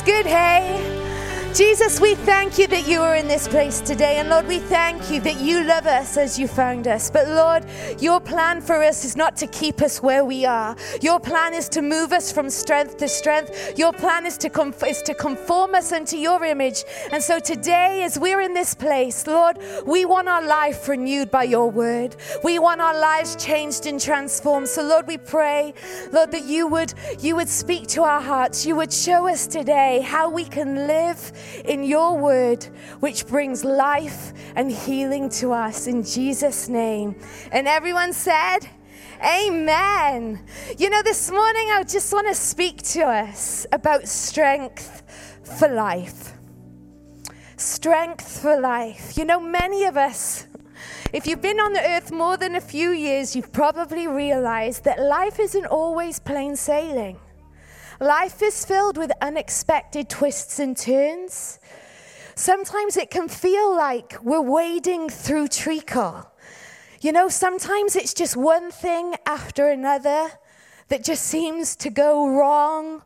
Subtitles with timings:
[0.00, 1.50] God's good, hey?
[1.80, 4.18] We thank you that you are in this place today.
[4.18, 7.10] And Lord, we thank you that you love us as you found us.
[7.10, 7.64] But Lord,
[7.98, 10.76] your plan for us is not to keep us where we are.
[11.00, 13.78] Your plan is to move us from strength to strength.
[13.78, 16.84] Your plan is to, com- is to conform us into your image.
[17.12, 21.44] And so today, as we're in this place, Lord, we want our life renewed by
[21.44, 22.14] your word.
[22.44, 24.68] We want our lives changed and transformed.
[24.68, 25.72] So Lord, we pray,
[26.12, 28.66] Lord, that you would you would speak to our hearts.
[28.66, 31.32] You would show us today how we can live
[31.70, 32.64] in your word,
[32.98, 37.14] which brings life and healing to us in Jesus' name.
[37.52, 38.58] And everyone said,
[39.24, 40.44] Amen.
[40.76, 45.04] You know, this morning I just want to speak to us about strength
[45.58, 46.32] for life.
[47.56, 49.16] Strength for life.
[49.16, 50.48] You know, many of us,
[51.12, 54.98] if you've been on the earth more than a few years, you've probably realized that
[54.98, 57.16] life isn't always plain sailing.
[58.00, 61.59] Life is filled with unexpected twists and turns.
[62.40, 66.26] Sometimes it can feel like we're wading through treacle.
[67.02, 70.30] You know, sometimes it's just one thing after another
[70.88, 73.02] that just seems to go wrong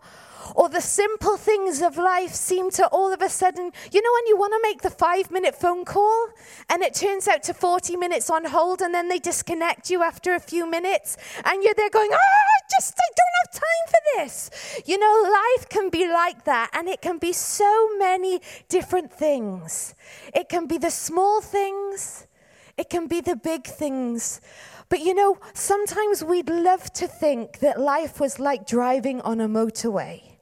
[0.54, 4.26] or the simple things of life seem to all of a sudden, you know, when
[4.28, 6.28] you want to make the five minute phone call
[6.70, 10.34] and it turns out to 40 minutes on hold and then they disconnect you after
[10.34, 14.00] a few minutes and you're there going, ah, I just, I don't have time for
[14.16, 14.82] this.
[14.86, 19.94] You know, life can be like that and it can be so many different things.
[20.32, 22.28] It can be the small things,
[22.76, 24.40] it can be the big things.
[24.88, 29.48] But you know, sometimes we'd love to think that life was like driving on a
[29.48, 30.33] motorway.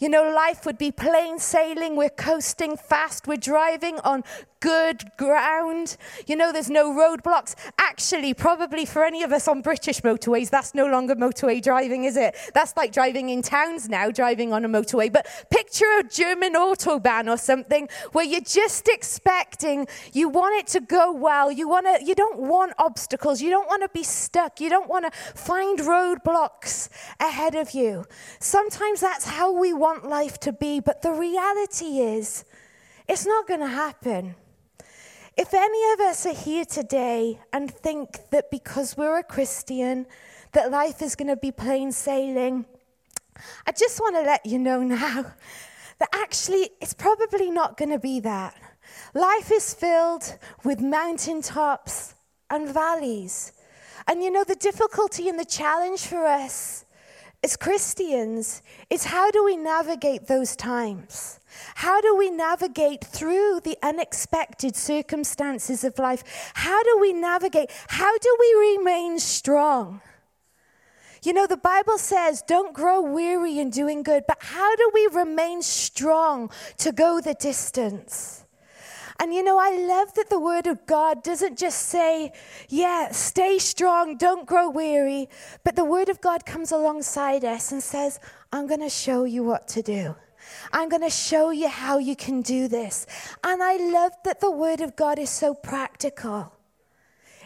[0.00, 1.94] You know, life would be plain sailing.
[1.94, 3.26] We're coasting fast.
[3.26, 4.24] We're driving on
[4.60, 5.96] good ground.
[6.26, 7.54] You know, there's no roadblocks.
[7.78, 12.16] Actually, probably for any of us on British motorways, that's no longer motorway driving, is
[12.16, 12.36] it?
[12.54, 15.12] That's like driving in towns now, driving on a motorway.
[15.12, 20.80] But picture a German autobahn or something where you're just expecting, you want it to
[20.80, 21.50] go well.
[21.50, 23.40] You want to, you don't want obstacles.
[23.40, 24.60] You don't want to be stuck.
[24.60, 28.04] You don't want to find roadblocks ahead of you.
[28.38, 32.44] Sometimes that's how we want life to be, but the reality is,
[33.08, 34.36] it's not going to happen.
[35.40, 40.04] If any of us are here today and think that because we're a Christian,
[40.52, 42.66] that life is going to be plain sailing,
[43.66, 45.32] I just want to let you know now
[45.98, 48.54] that actually it's probably not going to be that.
[49.14, 52.16] Life is filled with mountaintops
[52.50, 53.52] and valleys.
[54.06, 56.84] And you know, the difficulty and the challenge for us
[57.42, 61.39] as Christians is how do we navigate those times?
[61.76, 66.52] How do we navigate through the unexpected circumstances of life?
[66.54, 67.70] How do we navigate?
[67.88, 70.00] How do we remain strong?
[71.22, 75.06] You know, the Bible says, don't grow weary in doing good, but how do we
[75.12, 78.44] remain strong to go the distance?
[79.20, 82.32] And you know, I love that the Word of God doesn't just say,
[82.70, 85.28] yeah, stay strong, don't grow weary,
[85.62, 88.18] but the Word of God comes alongside us and says,
[88.50, 90.16] I'm going to show you what to do.
[90.72, 93.06] I'm going to show you how you can do this.
[93.44, 96.52] And I love that the Word of God is so practical.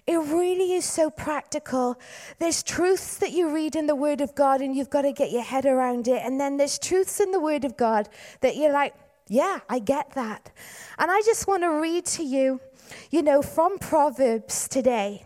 [0.07, 1.99] It really is so practical.
[2.39, 5.31] There's truths that you read in the Word of God, and you've got to get
[5.31, 6.23] your head around it.
[6.23, 8.95] And then there's truths in the Word of God that you're like,
[9.29, 10.51] yeah, I get that.
[10.99, 12.61] And I just want to read to you,
[13.11, 15.25] you know, from Proverbs today.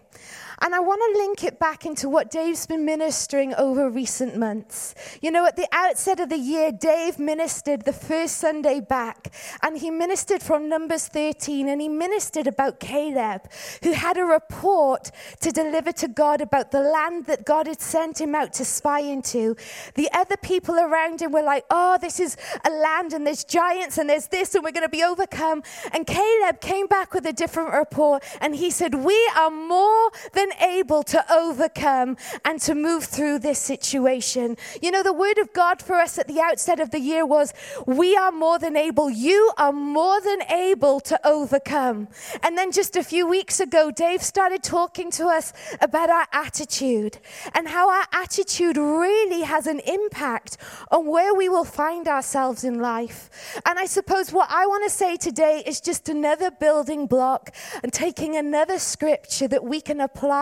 [0.60, 4.94] And I want to link it back into what Dave's been ministering over recent months.
[5.22, 9.32] You know, at the outset of the year, Dave ministered the first Sunday back,
[9.62, 13.42] and he ministered from Numbers 13, and he ministered about Caleb,
[13.82, 15.10] who had a report
[15.40, 19.00] to deliver to God about the land that God had sent him out to spy
[19.00, 19.56] into.
[19.94, 23.96] The other people around him were like, oh, this is a land, and there's giants,
[23.98, 25.62] and there's this, and we're going to be overcome.
[25.92, 30.47] And Caleb came back with a different report, and he said, We are more than
[30.60, 34.56] able to overcome and to move through this situation.
[34.82, 37.52] You know, the word of God for us at the outset of the year was,
[37.86, 39.10] We are more than able.
[39.10, 42.08] You are more than able to overcome.
[42.42, 47.18] And then just a few weeks ago, Dave started talking to us about our attitude
[47.54, 50.56] and how our attitude really has an impact
[50.90, 53.30] on where we will find ourselves in life.
[53.66, 57.92] And I suppose what I want to say today is just another building block and
[57.92, 60.37] taking another scripture that we can apply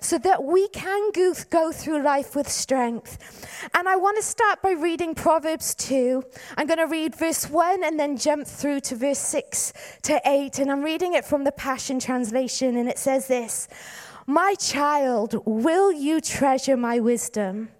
[0.00, 3.18] so that we can go, go through life with strength.
[3.74, 6.22] And I want to start by reading Proverbs 2.
[6.56, 10.58] I'm going to read verse 1 and then jump through to verse 6 to 8.
[10.58, 13.68] And I'm reading it from the Passion Translation, and it says this
[14.26, 17.70] My child, will you treasure my wisdom?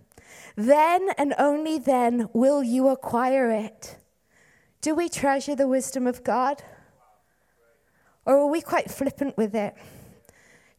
[0.57, 3.97] Then and only then will you acquire it.
[4.81, 6.63] Do we treasure the wisdom of God?
[8.25, 9.75] Or are we quite flippant with it?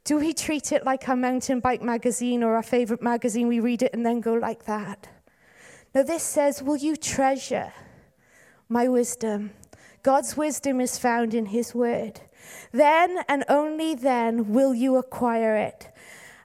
[0.03, 3.47] Do we treat it like our mountain bike magazine or our favorite magazine?
[3.47, 5.07] We read it and then go like that.
[5.93, 7.71] Now, this says, Will you treasure
[8.67, 9.51] my wisdom?
[10.03, 12.21] God's wisdom is found in His word.
[12.71, 15.89] Then and only then will you acquire it.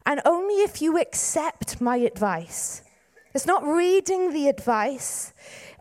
[0.04, 2.82] And only if you accept my advice.
[3.34, 5.32] It's not reading the advice.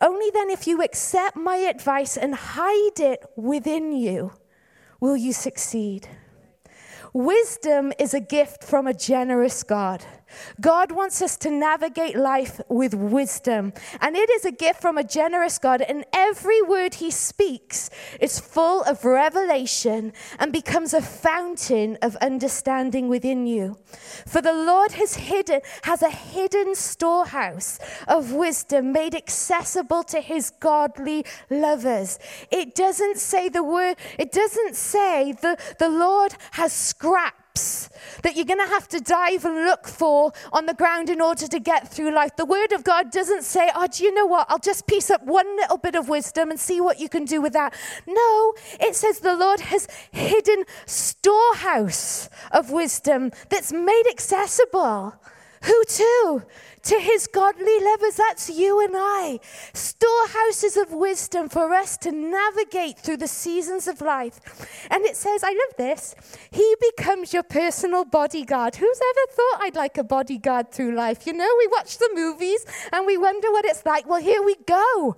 [0.02, 4.34] Only then, if you accept my advice and hide it within you,
[5.00, 6.10] will you succeed.
[7.16, 10.04] Wisdom is a gift from a generous God.
[10.60, 13.74] God wants us to navigate life with wisdom.
[14.02, 15.82] And it is a gift from a generous God.
[15.82, 17.90] And every word he speaks
[18.20, 23.78] is full of revelation and becomes a fountain of understanding within you.
[24.26, 30.52] For the Lord has hidden, has a hidden storehouse of wisdom made accessible to his
[30.60, 32.20] godly lovers.
[32.52, 37.45] It doesn't say the word, it doesn't say the, the Lord has scrapped
[38.24, 41.48] that you're going to have to dive and look for on the ground in order
[41.48, 42.36] to get through life.
[42.36, 44.48] The Word of God doesn't say, oh, do you know what?
[44.50, 47.42] I'll just piece up one little bit of wisdom and see what you can do
[47.42, 47.74] with that.
[48.08, 55.16] No, it says the Lord has hidden storehouse of wisdom that's made accessible.
[55.64, 56.44] Who to?
[56.86, 58.16] To his godly lovers.
[58.16, 59.40] That's you and I.
[59.74, 64.40] Storehouses of wisdom for us to navigate through the seasons of life.
[64.90, 66.16] And it says, I love this,
[66.52, 68.76] he becomes your personal bodyguard.
[68.76, 71.28] Who's ever thought I'd like a bodyguard through life?
[71.28, 74.08] You know, we watch the movies and we wonder what it's like.
[74.08, 75.16] Well, here we go.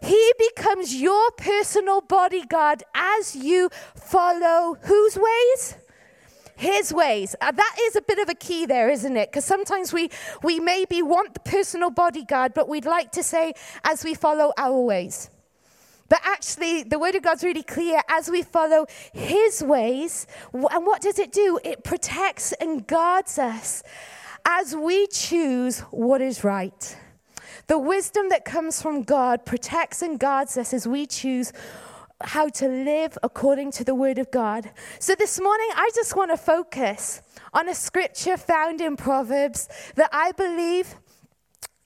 [0.00, 5.76] He becomes your personal bodyguard as you follow whose ways?
[6.58, 7.36] His ways.
[7.40, 9.30] Uh, that is a bit of a key there, isn't it?
[9.30, 10.10] Because sometimes we,
[10.42, 14.80] we maybe want the personal bodyguard, but we'd like to say, as we follow our
[14.80, 15.30] ways.
[16.08, 20.26] But actually, the Word of God's really clear as we follow His ways.
[20.52, 21.60] And what does it do?
[21.62, 23.84] It protects and guards us
[24.44, 26.96] as we choose what is right.
[27.68, 31.52] The wisdom that comes from God protects and guards us as we choose
[32.22, 34.70] how to live according to the Word of God.
[34.98, 37.22] So this morning, I just want to focus
[37.52, 40.96] on a scripture found in Proverbs that I believe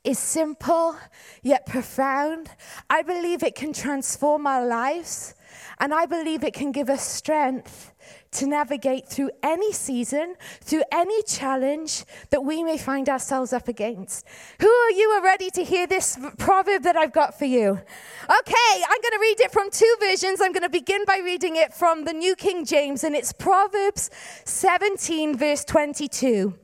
[0.04, 0.96] is simple
[1.42, 2.48] yet profound.
[2.88, 5.34] I believe it can transform our lives,
[5.78, 7.92] and I believe it can give us strength
[8.32, 14.26] to navigate through any season, through any challenge that we may find ourselves up against.
[14.60, 17.70] Who are you are ready to hear this proverb that I've got for you?
[17.70, 20.40] Okay, I'm going to read it from two versions.
[20.40, 24.10] I'm going to begin by reading it from the New King James, and it's Proverbs
[24.44, 26.54] 17, verse 22.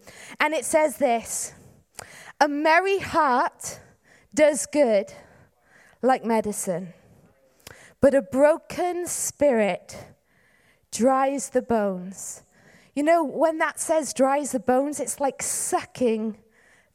[0.41, 1.53] And it says this
[2.41, 3.81] A merry heart
[4.35, 5.13] does good
[6.03, 6.95] like medicine,
[8.01, 9.97] but a broken spirit
[10.91, 12.43] dries the bones.
[12.95, 16.39] You know, when that says dries the bones, it's like sucking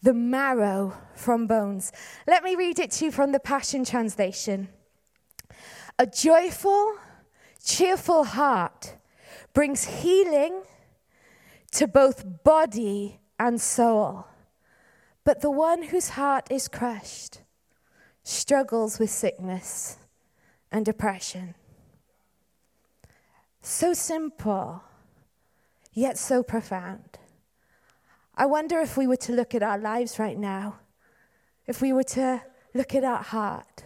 [0.02, 1.92] the marrow from bones.
[2.28, 4.68] Let me read it to you from the Passion Translation.
[5.98, 6.98] A joyful,
[7.64, 8.96] cheerful heart
[9.54, 10.64] brings healing
[11.72, 14.26] to both body and soul.
[15.24, 17.42] But the one whose heart is crushed
[18.24, 19.98] struggles with sickness
[20.74, 21.54] and depression.
[23.62, 24.84] So simple,
[25.94, 27.20] yet so profound.
[28.36, 30.80] I wonder if we were to look at our lives right now,
[31.68, 32.42] if we were to
[32.74, 33.84] look at our heart,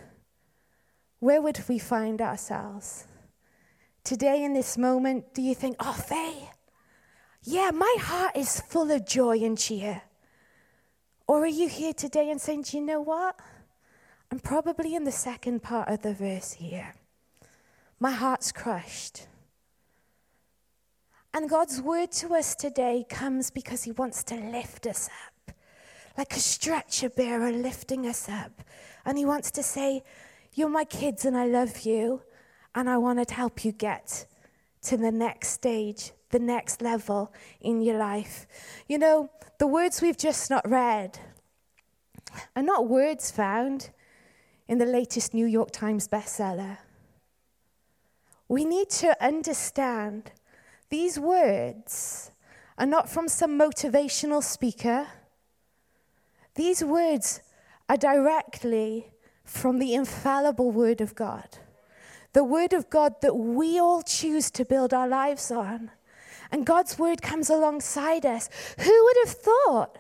[1.20, 3.06] where would we find ourselves?
[4.04, 6.50] Today, in this moment, do you think, oh, Faye,
[7.44, 10.04] yeah, my heart is full of joy and cheer?
[11.28, 13.38] Or are you here today and saying, do you know what?
[14.32, 16.94] I'm probably in the second part of the verse here.
[18.00, 19.28] My heart's crushed.
[21.34, 25.56] And God's word to us today comes because He wants to lift us up,
[26.18, 28.64] like a stretcher bearer lifting us up.
[29.06, 30.04] And He wants to say,
[30.54, 32.22] You're my kids and I love you,
[32.76, 34.26] and I want to help you get
[34.84, 38.46] to the next stage, the next level in your life.
[38.88, 41.20] You know, the words we've just not read
[42.56, 43.90] are not words found
[44.68, 46.78] in the latest New York Times bestseller.
[48.48, 50.32] We need to understand
[50.90, 52.32] these words
[52.78, 55.08] are not from some motivational speaker.
[56.56, 57.42] These words
[57.90, 59.08] are directly
[59.44, 61.58] from the infallible Word of God.
[62.34, 65.92] The Word of God that we all choose to build our lives on.
[66.52, 68.50] And God's Word comes alongside us.
[68.80, 69.98] Who would have thought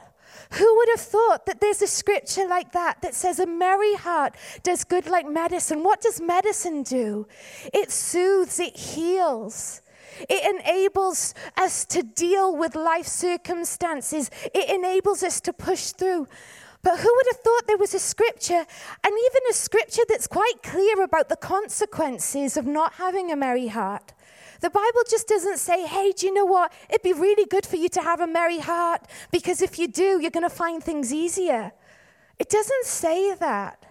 [0.53, 4.35] Who would have thought that there's a scripture like that that says a merry heart
[4.63, 5.83] does good like medicine?
[5.83, 7.27] What does medicine do?
[7.73, 9.81] It soothes, it heals.
[10.29, 14.31] It enables us to deal with life circumstances.
[14.53, 16.27] It enables us to push through.
[16.81, 18.65] But who would have thought there was a scripture,
[19.03, 23.67] and even a scripture that's quite clear about the consequences of not having a merry
[23.67, 24.13] heart?
[24.61, 26.73] The Bible just doesn't say, hey, do you know what?
[26.89, 30.19] It'd be really good for you to have a merry heart because if you do,
[30.19, 31.71] you're going to find things easier.
[32.39, 33.85] It doesn't say that.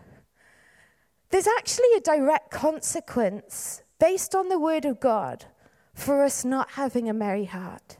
[1.31, 5.47] There's actually a direct consequence based on the Word of God
[5.95, 7.97] for us not having a merry heart.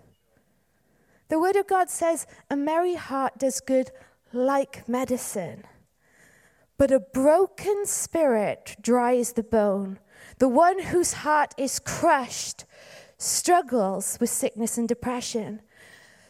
[1.29, 3.91] The Word of God says, a merry heart does good
[4.33, 5.65] like medicine.
[6.79, 9.99] But a broken spirit dries the bone.
[10.39, 12.65] The one whose heart is crushed
[13.19, 15.63] struggles with sickness and depression.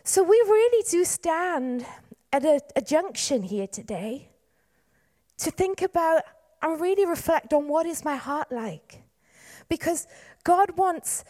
[0.05, 1.85] So we really do stand
[2.33, 4.31] at a, a junction here today
[5.39, 6.23] to think about
[6.63, 9.03] and really reflect on what is my heart like.
[9.69, 10.07] Because
[10.45, 11.25] God wants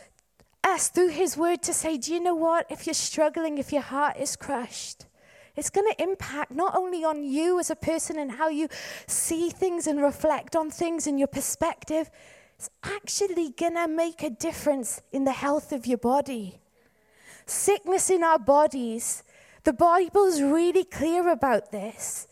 [0.62, 2.66] us through His Word to say, Do you know what?
[2.70, 5.06] If you're struggling, if your heart is crushed,
[5.56, 8.68] it's going to impact not only on you as a person and how you
[9.06, 12.10] see things and reflect on things and your perspective,
[12.56, 16.58] it's actually going to make a difference in the health of your body.
[17.44, 19.22] Sickness in our bodies,
[19.64, 22.26] the Bible's really clear about this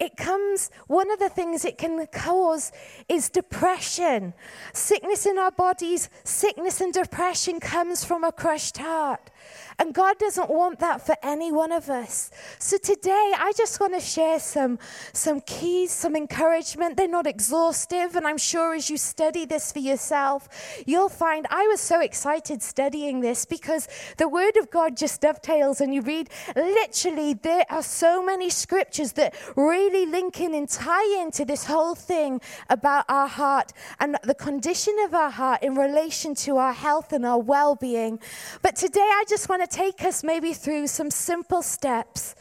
[0.00, 2.72] it comes, one of the things it can cause
[3.06, 4.32] is depression.
[4.72, 9.30] Sickness in our bodies, sickness and depression comes from a crushed heart.
[9.78, 12.30] And God doesn't want that for any one of us.
[12.58, 14.78] So today, I just want to share some,
[15.14, 16.98] some keys, some encouragement.
[16.98, 18.14] They're not exhaustive.
[18.14, 20.48] And I'm sure as you study this for yourself,
[20.86, 25.80] you'll find I was so excited studying this because the Word of God just dovetails.
[25.80, 31.22] And you read, literally, there are so many scriptures that really link in and tie
[31.22, 36.34] into this whole thing about our heart and the condition of our heart in relation
[36.34, 38.20] to our health and our well being.
[38.60, 42.34] But today, I just want to take us maybe through some simple steps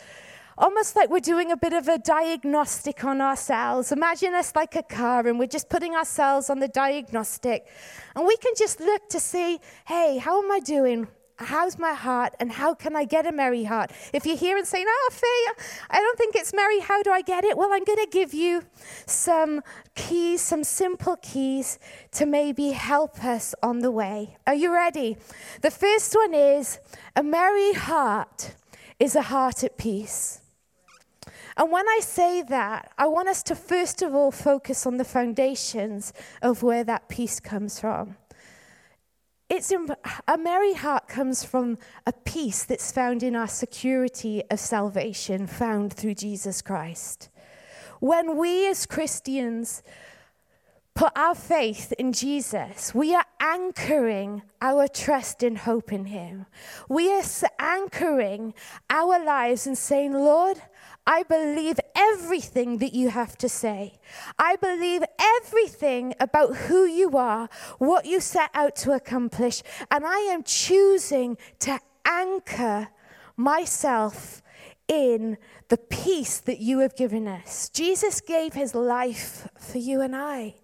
[0.58, 3.94] almost like we're doing a bit of a diagnostic on ourselves.
[3.94, 7.66] Imagine us like a car and we're just putting ourselves on the diagnostic.
[8.14, 11.08] And we can just look to see, hey, how am I doing?
[11.40, 13.92] How's my heart and how can I get a merry heart?
[14.14, 17.22] If you're here and saying, oh, Faye, I don't think it's merry, how do I
[17.22, 17.58] get it?
[17.58, 18.64] Well, I'm going to give you
[19.06, 19.62] some
[19.96, 21.80] keys, some simple keys
[22.12, 24.38] to maybe help us on the way.
[24.46, 25.18] Are you ready?
[25.62, 26.80] The first one is
[27.16, 28.54] a merry heart
[29.00, 30.42] is a heart at peace.
[31.56, 35.06] And when I say that, I want us to first of all focus on the
[35.06, 38.18] foundations of where that peace comes from.
[39.50, 39.74] It's
[40.28, 45.92] a merry heart comes from a peace that's found in our security of salvation, found
[45.92, 47.30] through Jesus Christ.
[48.00, 49.82] When we as Christians
[50.94, 56.46] put our faith in Jesus, we are anchoring our trust and hope in Him.
[56.88, 57.24] We are
[57.58, 58.54] anchoring
[58.88, 60.62] our lives and saying, Lord,
[61.06, 64.00] I believe everything that you have to say.
[64.38, 70.20] I believe everything about who you are, what you set out to accomplish, and I
[70.32, 72.90] am choosing to anchor
[73.36, 74.42] myself
[74.88, 75.38] in
[75.70, 77.70] the peace that you have given us.
[77.70, 80.56] Jesus gave his life for you and I.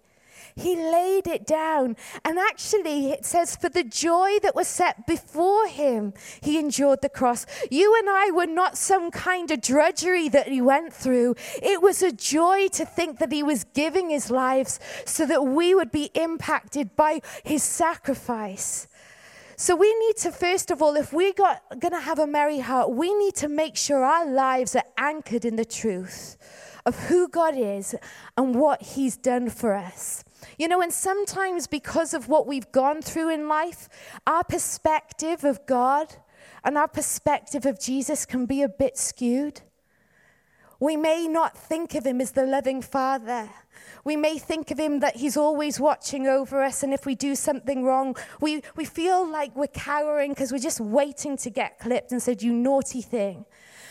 [0.58, 1.96] He laid it down.
[2.24, 7.10] And actually, it says, for the joy that was set before him, he endured the
[7.10, 7.44] cross.
[7.70, 11.34] You and I were not some kind of drudgery that he went through.
[11.62, 15.74] It was a joy to think that he was giving his lives so that we
[15.74, 18.88] would be impacted by his sacrifice.
[19.58, 22.90] So we need to, first of all, if we're going to have a merry heart,
[22.90, 26.38] we need to make sure our lives are anchored in the truth
[26.86, 27.94] of who God is
[28.38, 30.24] and what he's done for us.
[30.58, 33.88] You know, and sometimes because of what we've gone through in life,
[34.26, 36.16] our perspective of God
[36.64, 39.62] and our perspective of Jesus can be a bit skewed.
[40.78, 43.48] We may not think of him as the loving Father.
[44.04, 47.34] We may think of him that he's always watching over us, and if we do
[47.34, 52.12] something wrong, we, we feel like we're cowering because we're just waiting to get clipped
[52.12, 53.46] and said, You naughty thing.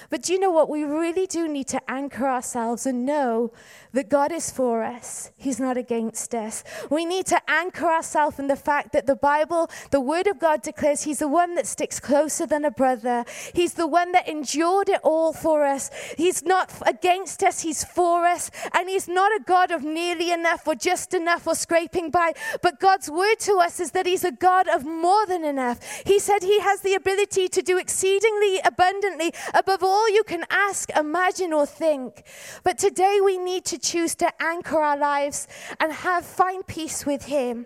[0.09, 0.69] But do you know what?
[0.69, 3.51] We really do need to anchor ourselves and know
[3.93, 6.63] that God is for us, He's not against us.
[6.89, 10.61] We need to anchor ourselves in the fact that the Bible, the Word of God
[10.61, 13.23] declares He's the one that sticks closer than a brother.
[13.53, 15.89] He's the one that endured it all for us.
[16.17, 18.51] He's not against us, He's for us.
[18.73, 22.33] And He's not a God of nearly enough or just enough or scraping by.
[22.61, 25.79] But God's word to us is that He's a God of more than enough.
[26.05, 30.43] He said He has the ability to do exceedingly abundantly above all all you can
[30.49, 32.23] ask, imagine, or think.
[32.63, 35.47] But today we need to choose to anchor our lives
[35.79, 37.65] and have find peace with Him.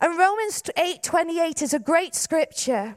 [0.00, 2.96] And Romans 8:28 is a great scripture.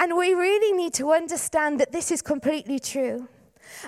[0.00, 3.28] And we really need to understand that this is completely true.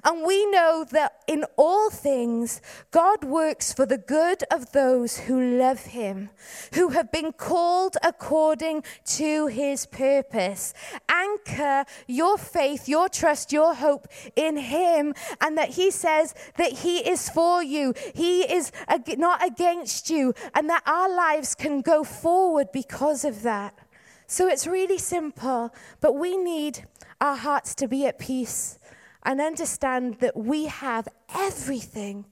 [0.05, 2.61] And we know that in all things,
[2.91, 6.31] God works for the good of those who love him,
[6.75, 10.75] who have been called according to his purpose.
[11.09, 16.99] Anchor your faith, your trust, your hope in him, and that he says that he
[16.99, 18.73] is for you, he is
[19.17, 23.79] not against you, and that our lives can go forward because of that.
[24.27, 26.87] So it's really simple, but we need
[27.21, 28.79] our hearts to be at peace
[29.25, 32.27] and understand that we have everything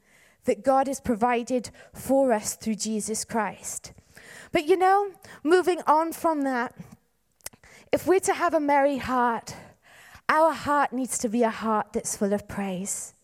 [0.44, 3.92] that God has provided for us through Jesus Christ.
[4.52, 5.12] But you know,
[5.44, 6.74] moving on from that,
[7.92, 9.54] if we're to have a merry heart,
[10.28, 13.14] our heart needs to be a heart that's full of praise.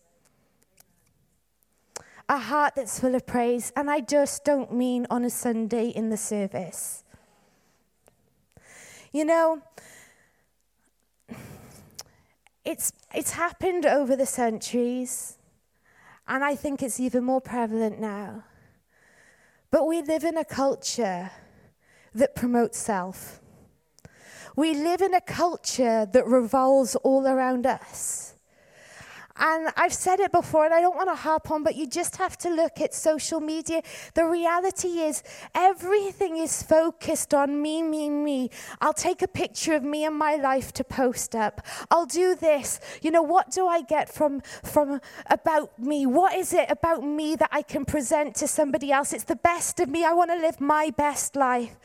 [2.29, 3.71] A heart that's full of praise.
[3.75, 7.05] And I just don't mean on a Sunday in the service.
[9.13, 9.61] You know,
[12.67, 15.37] it's, it's happened over the centuries,
[16.27, 18.43] and I think it's even more prevalent now.
[19.71, 21.31] But we live in a culture
[22.13, 23.39] that promotes self.
[24.57, 28.33] We live in a culture that revolves all around us.
[29.39, 32.17] And I've said it before, and I don't want to harp on, but you just
[32.17, 33.81] have to look at social media.
[34.13, 38.49] The reality is, everything is focused on me, me, me.
[38.81, 41.65] I'll take a picture of me and my life to post up.
[41.91, 42.79] I'll do this.
[43.01, 46.05] You know, what do I get from, from about me?
[46.05, 49.13] What is it about me that I can present to somebody else?
[49.13, 50.03] It's the best of me.
[50.03, 51.77] I want to live my best life.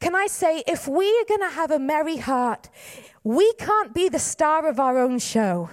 [0.00, 2.68] Can I say, if we are going to have a merry heart,
[3.22, 5.70] we can't be the star of our own show.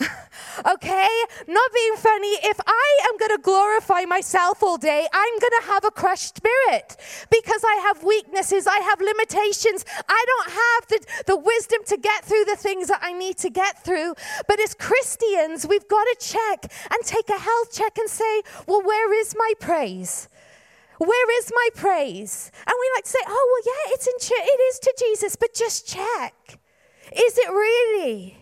[0.74, 1.08] okay?
[1.46, 2.34] Not being funny.
[2.42, 6.36] If I am going to glorify myself all day, I'm going to have a crushed
[6.36, 6.96] spirit
[7.30, 9.84] because I have weaknesses, I have limitations.
[10.08, 13.50] I don't have the, the wisdom to get through the things that I need to
[13.50, 14.14] get through.
[14.46, 18.82] But as Christians, we've got to check and take a health check and say, well,
[18.82, 20.28] where is my praise?
[20.98, 22.50] Where is my praise?
[22.66, 25.36] And we like to say, oh, well, yeah, it's in ch- it is to Jesus,
[25.36, 26.58] but just check.
[27.12, 28.37] Is it really?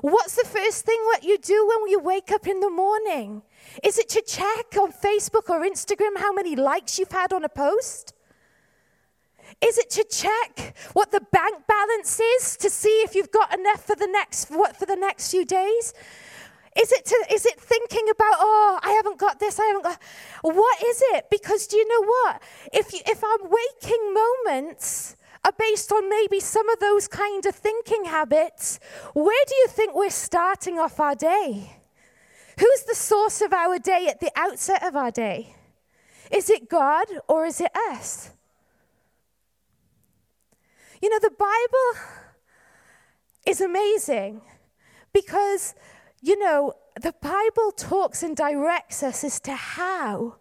[0.00, 3.42] What's the first thing that you do when you wake up in the morning?
[3.82, 7.48] Is it to check on Facebook or Instagram how many likes you've had on a
[7.48, 8.12] post?
[9.60, 13.84] Is it to check what the bank balance is to see if you've got enough
[13.84, 15.94] for the next what for the next few days?
[16.78, 20.00] Is it to, is it thinking about oh I haven't got this I haven't got
[20.42, 21.26] what is it?
[21.30, 22.42] Because do you know what?
[22.72, 27.54] If you, if our waking moments are based on maybe some of those kind of
[27.54, 28.80] thinking habits,
[29.14, 31.76] where do you think we're starting off our day?
[32.58, 35.54] Who's the source of our day at the outset of our day?
[36.30, 38.30] Is it God or is it us?
[41.00, 42.02] You know, the Bible
[43.46, 44.40] is amazing
[45.12, 45.74] because,
[46.20, 50.36] you know, the Bible talks and directs us as to how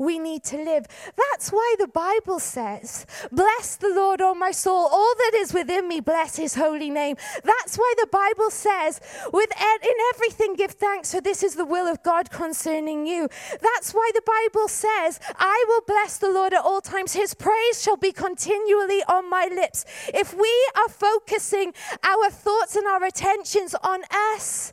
[0.00, 0.86] we need to live.
[1.14, 5.86] That's why the Bible says, Bless the Lord, O my soul, all that is within
[5.86, 7.16] me, bless his holy name.
[7.44, 8.98] That's why the Bible says,
[9.30, 13.28] with in everything give thanks, for this is the will of God concerning you.
[13.60, 17.12] That's why the Bible says, I will bless the Lord at all times.
[17.12, 19.84] His praise shall be continually on my lips.
[20.14, 24.00] If we are focusing our thoughts and our attentions on
[24.32, 24.72] us,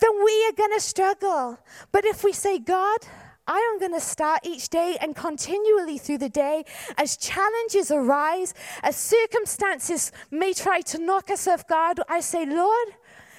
[0.00, 1.58] then we are going to struggle.
[1.90, 2.98] But if we say, God,
[3.46, 6.64] I am going to start each day and continually through the day
[6.98, 12.00] as challenges arise, as circumstances may try to knock us off guard.
[12.08, 12.88] I say, Lord,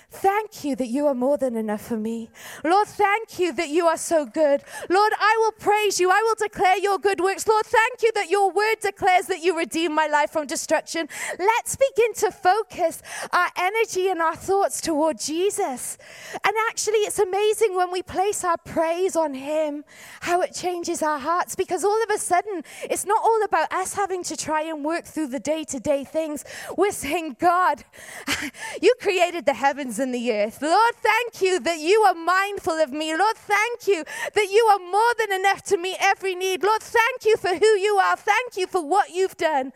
[0.09, 2.29] Thank you that you are more than enough for me.
[2.63, 4.63] Lord, thank you that you are so good.
[4.89, 6.09] Lord, I will praise you.
[6.09, 7.45] I will declare your good works.
[7.45, 11.09] Lord, thank you that your word declares that you redeem my life from destruction.
[11.37, 13.01] Let's begin to focus
[13.33, 15.97] our energy and our thoughts toward Jesus.
[16.33, 19.83] And actually, it's amazing when we place our praise on him,
[20.21, 23.93] how it changes our hearts because all of a sudden, it's not all about us
[23.93, 26.45] having to try and work through the day to day things.
[26.77, 27.83] We're saying, God,
[28.81, 30.61] you created the heavens heavens and the earth.
[30.61, 33.15] Lord, thank you that you are mindful of me.
[33.15, 36.63] Lord, thank you that you are more than enough to meet every need.
[36.63, 38.15] Lord, thank you for who you are.
[38.15, 39.71] Thank you for what you've done.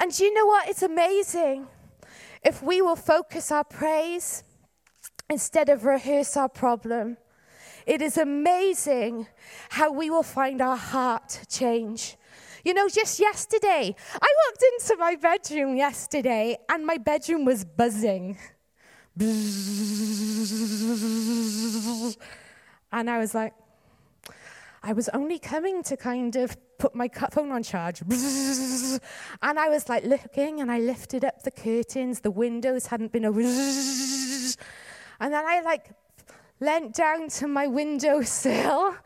[0.00, 0.68] And you know what?
[0.68, 1.66] It's amazing
[2.42, 4.44] if we will focus our praise
[5.30, 7.16] instead of rehearse our problem.
[7.86, 9.26] It is amazing
[9.70, 12.16] how we will find our heart change.
[12.64, 18.38] You know, just yesterday, I walked into my bedroom yesterday and my bedroom was buzzing
[22.92, 23.54] And I was like,
[24.82, 28.00] I was only coming to kind of put my phone on charge.
[28.00, 33.24] And I was like looking and I lifted up the curtains, the windows hadn't been
[33.24, 33.44] open.
[33.44, 35.90] And then I like
[36.60, 38.96] leant down to my windowsill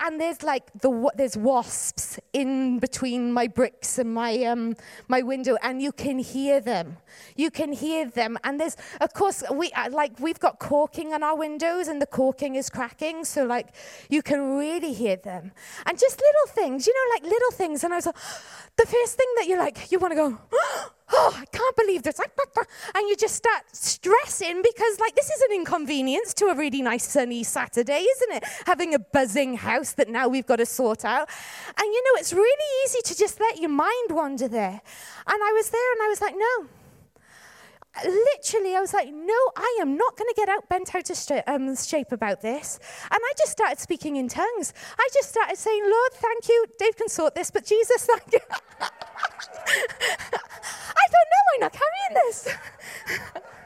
[0.00, 4.76] and there's like the there's wasps in between my bricks and my um
[5.08, 6.98] my window and you can hear them.
[7.34, 8.38] You can hear them.
[8.44, 12.06] And there's of course we uh, like we've got corking on our windows and the
[12.06, 13.74] corking is cracking so like
[14.10, 15.52] you can really hear them.
[15.86, 17.84] And just little things you know like little things.
[17.84, 18.16] And i was like
[18.76, 20.38] the first thing that you're like you want to go
[21.12, 22.18] oh, I can't believe this.
[22.18, 27.04] And you just start stressing because, like, this is an inconvenience to a really nice
[27.04, 28.44] sunny Saturday, isn't it?
[28.66, 31.28] Having a buzzing house that now we've got to sort out.
[31.76, 34.80] And you know, it's really easy to just let your mind wander there.
[35.26, 36.66] And I was there and I was like, no.
[38.04, 41.42] Literally, I was like, no, I am not going to get out bent out of
[41.46, 42.78] um, shape about this.
[43.04, 44.74] And I just started speaking in tongues.
[44.98, 46.66] I just started saying, Lord, thank you.
[46.78, 48.40] Dave can sort this, but Jesus, thank you.
[48.80, 48.88] I
[51.08, 52.48] thought, no, I'm not carrying this.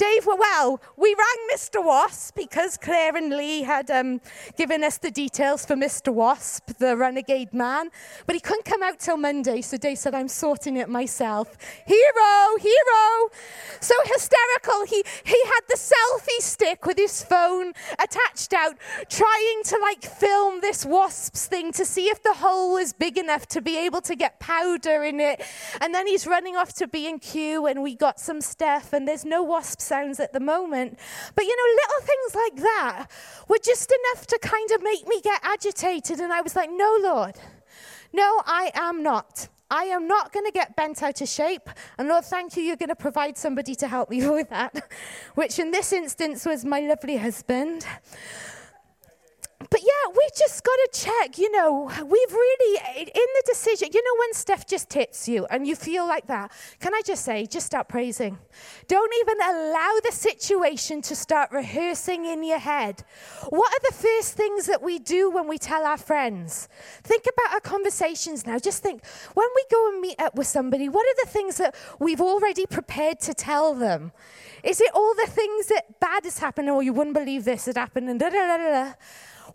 [0.00, 1.84] Dave, well, we rang Mr.
[1.84, 4.22] Wasp because Claire and Lee had um,
[4.56, 6.10] given us the details for Mr.
[6.10, 7.90] Wasp, the renegade man,
[8.24, 11.54] but he couldn't come out till Monday, so Dave said, I'm sorting it myself.
[11.86, 13.28] Hero, hero.
[13.80, 14.86] So hysterical.
[14.86, 18.76] He, he had the selfie stick with his phone attached out,
[19.10, 23.46] trying to like film this Wasps thing to see if the hole was big enough
[23.48, 25.42] to be able to get powder in it.
[25.82, 29.42] And then he's running off to B&Q and we got some stuff and there's no
[29.42, 30.98] Wasps sounds at the moment.
[31.34, 33.06] But you know, little things like that
[33.48, 36.20] were just enough to kind of make me get agitated.
[36.20, 37.34] And I was like, no, Lord,
[38.12, 39.48] no, I am not.
[39.70, 41.68] I am not going to get bent out of shape.
[41.98, 44.88] And Lord, thank you, you're going to provide somebody to help me with that,
[45.34, 47.86] which in this instance was my lovely husband
[49.68, 53.88] but yeah, we just got to check, you know, we've really, eh, in the decision,
[53.92, 57.26] you know, when stuff just hits you and you feel like that, can I just
[57.26, 58.38] say, just start praising.
[58.88, 63.04] Don't even allow the situation to start rehearsing in your head.
[63.50, 66.66] What are the first things that we do when we tell our friends?
[67.02, 68.58] Think about our conversations now.
[68.58, 71.74] Just think, when we go and meet up with somebody, what are the things that
[71.98, 74.12] we've already prepared to tell them?
[74.64, 77.66] Is it all the things that bad has happened, or oh, you wouldn't believe this
[77.66, 78.92] had happened, and da da da da?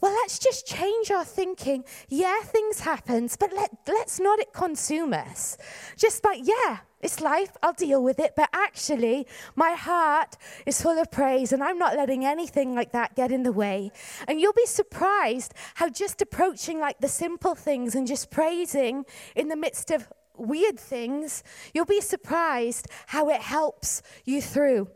[0.02, 1.84] Well, let's just change our thinking.
[2.10, 5.58] Yeah, things happen, but let, let's not it consume us.
[5.98, 11.00] Just like, yeah, it's life, I'll deal with it, but actually, my heart is full
[11.00, 13.92] of praise, and I'm not letting anything like that get in the way.
[14.28, 19.06] And you'll be surprised how just approaching like the simple things and just praising
[19.36, 24.88] in the midst of weird things, you'll be surprised how it helps you through.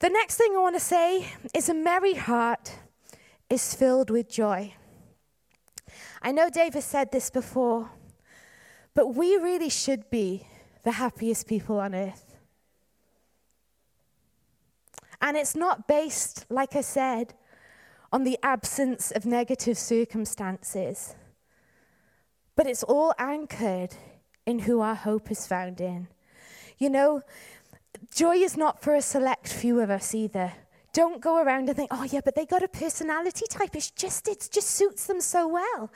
[0.00, 2.72] The next thing I want to say is a merry heart
[3.50, 4.74] is filled with joy.
[6.22, 7.90] I know David said this before,
[8.94, 10.46] but we really should be
[10.82, 12.36] the happiest people on earth.
[15.20, 17.34] And it's not based, like I said,
[18.12, 21.14] on the absence of negative circumstances,
[22.56, 23.94] but it's all anchored
[24.46, 26.08] in who our hope is found in.
[26.78, 27.22] You know,
[28.14, 30.52] joy is not for a select few of us either.
[30.94, 33.76] Don't go around and think, oh, yeah, but they got a personality type.
[33.76, 35.92] It's just, it just suits them so well.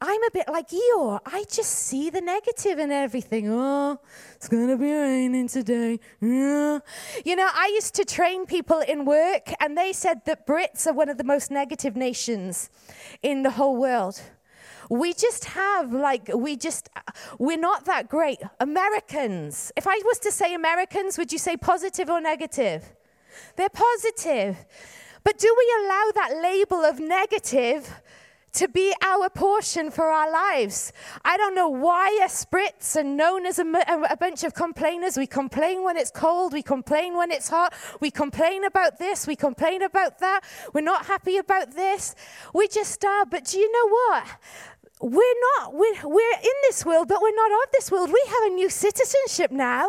[0.00, 1.20] I'm a bit like Eeyore.
[1.26, 3.50] I just see the negative in everything.
[3.50, 4.00] Oh,
[4.34, 6.00] it's going to be raining today.
[6.22, 6.78] Yeah.
[7.22, 10.94] You know, I used to train people in work, and they said that Brits are
[10.94, 12.70] one of the most negative nations
[13.22, 14.22] in the whole world.
[14.88, 17.02] We just have, like, we just, uh,
[17.38, 18.40] we're not that great.
[18.58, 22.94] Americans, if I was to say Americans, would you say positive or negative?
[23.56, 24.64] They're positive.
[25.22, 28.00] But do we allow that label of negative
[28.52, 30.92] to be our portion for our lives.
[31.24, 33.64] I don't know why us Brits are known as a,
[34.10, 35.16] a, bunch of complainers.
[35.16, 39.36] We complain when it's cold, we complain when it's hot, we complain about this, we
[39.36, 40.40] complain about that,
[40.72, 42.14] we're not happy about this.
[42.52, 43.24] We just are.
[43.24, 44.26] But do you know what?
[45.02, 48.10] We're not, we're, we're in this world, but we're not of this world.
[48.10, 49.88] We have a new citizenship now.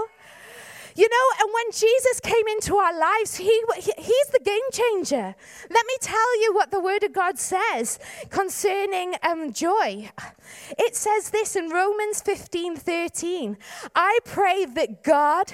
[0.95, 5.35] You know, and when Jesus came into our lives, he, he, He's the game changer.
[5.69, 7.99] Let me tell you what the Word of God says
[8.29, 10.09] concerning um, joy.
[10.77, 13.57] It says this in Romans 15 13.
[13.95, 15.53] I pray that God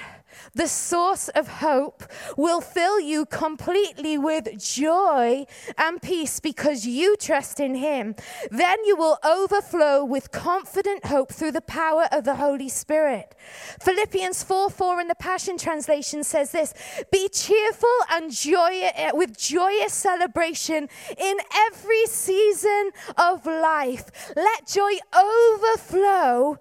[0.54, 2.04] the source of hope,
[2.36, 5.46] will fill you completely with joy
[5.78, 8.16] and peace because you trust in Him.
[8.52, 13.36] Then you will overflow with confident hope through the power of the Holy Spirit.
[13.82, 16.74] Philippians 4 4 in the Passion Translation says this
[17.12, 24.34] Be cheerful and joy, with joyous celebration in every season of life.
[24.36, 26.58] Let joy overflow,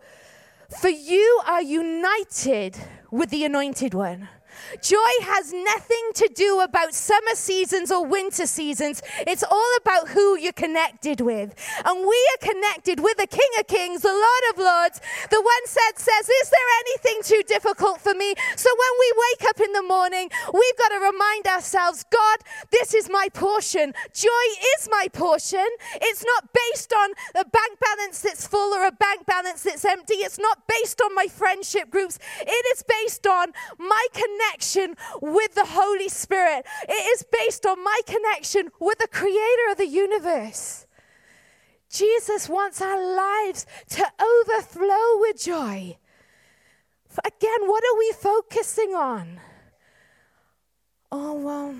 [0.68, 2.76] for you are united
[3.10, 4.28] with the Anointed One.
[4.82, 9.02] Joy has nothing to do about summer seasons or winter seasons.
[9.26, 11.54] It's all about who you're connected with.
[11.84, 15.00] And we are connected with the King of Kings, the Lord of Lords.
[15.30, 19.48] The one said says, "Is there anything too difficult for me?" So when we wake
[19.50, 22.38] up in the morning, we've got to remind ourselves, God,
[22.70, 23.94] this is my portion.
[24.12, 25.66] Joy is my portion.
[26.00, 30.16] It's not based on a bank balance that's full or a bank balance that's empty.
[30.16, 32.18] It's not based on my friendship groups.
[32.40, 36.66] It is based on my connection connection with the Holy Spirit.
[36.88, 40.86] It is based on my connection with the creator of the universe.
[41.90, 45.96] Jesus wants our lives to overflow with joy.
[47.24, 49.40] Again, what are we focusing on?
[51.10, 51.74] Oh, well,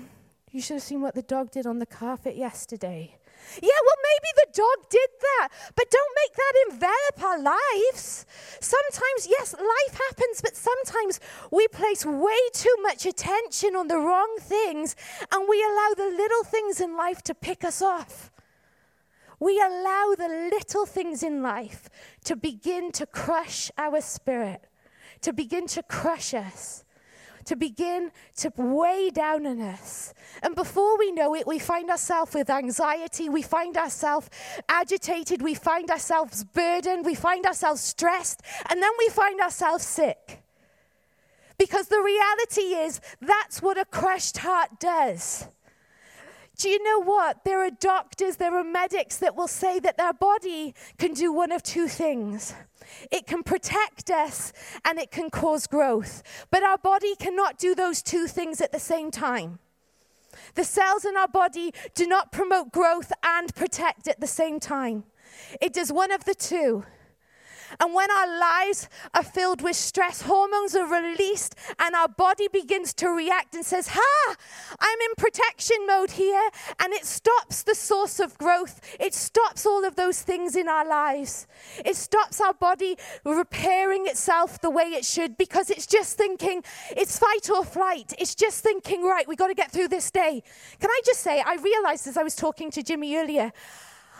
[0.51, 3.16] you should have seen what the dog did on the carpet yesterday.
[3.61, 8.25] Yeah, well, maybe the dog did that, but don't make that envelop our lives.
[8.59, 11.19] Sometimes, yes, life happens, but sometimes
[11.51, 14.95] we place way too much attention on the wrong things
[15.31, 18.31] and we allow the little things in life to pick us off.
[19.39, 21.89] We allow the little things in life
[22.25, 24.65] to begin to crush our spirit,
[25.21, 26.83] to begin to crush us
[27.47, 30.13] to begin to weigh down on us.
[30.43, 34.29] And before we know it, we find ourselves with anxiety, we find ourselves
[34.69, 40.43] agitated, we find ourselves burdened, we find ourselves stressed, and then we find ourselves sick.
[41.57, 45.47] Because the reality is, that's what a crushed heart does.
[46.57, 47.43] Do you know what?
[47.45, 51.51] There are doctors, there are medics that will say that their body can do one
[51.51, 52.55] of two things.
[53.11, 56.23] It can protect us and it can cause growth.
[56.49, 59.59] But our body cannot do those two things at the same time.
[60.55, 65.03] The cells in our body do not promote growth and protect at the same time.
[65.61, 66.85] It does one of the two.
[67.79, 72.93] And when our lives are filled with stress, hormones are released and our body begins
[72.95, 74.35] to react and says, Ha,
[74.79, 76.49] I'm in protection mode here.
[76.79, 78.79] And it stops the source of growth.
[78.99, 81.47] It stops all of those things in our lives.
[81.85, 87.19] It stops our body repairing itself the way it should because it's just thinking, it's
[87.19, 88.13] fight or flight.
[88.19, 90.43] It's just thinking, right, we got to get through this day.
[90.79, 93.51] Can I just say, I realized as I was talking to Jimmy earlier,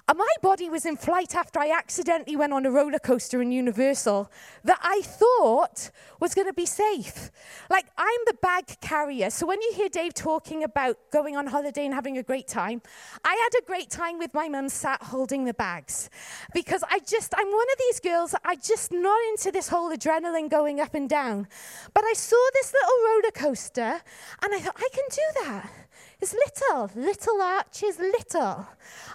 [0.09, 3.51] Uh, my body was in flight after I accidentally went on a roller coaster in
[3.51, 4.31] Universal
[4.63, 5.91] that I thought
[6.21, 7.29] was going to be safe.
[7.69, 9.29] Like, I'm the bag carrier.
[9.29, 12.81] So when you hear Dave talking about going on holiday and having a great time,
[13.25, 16.09] I had a great time with my mum sat holding the bags.
[16.53, 20.49] Because I just, I'm one of these girls, I just not into this whole adrenaline
[20.49, 21.49] going up and down.
[21.93, 24.01] But I saw this little roller coaster
[24.41, 25.86] and I thought, I can do that.
[26.19, 28.67] It's little, little arches, little.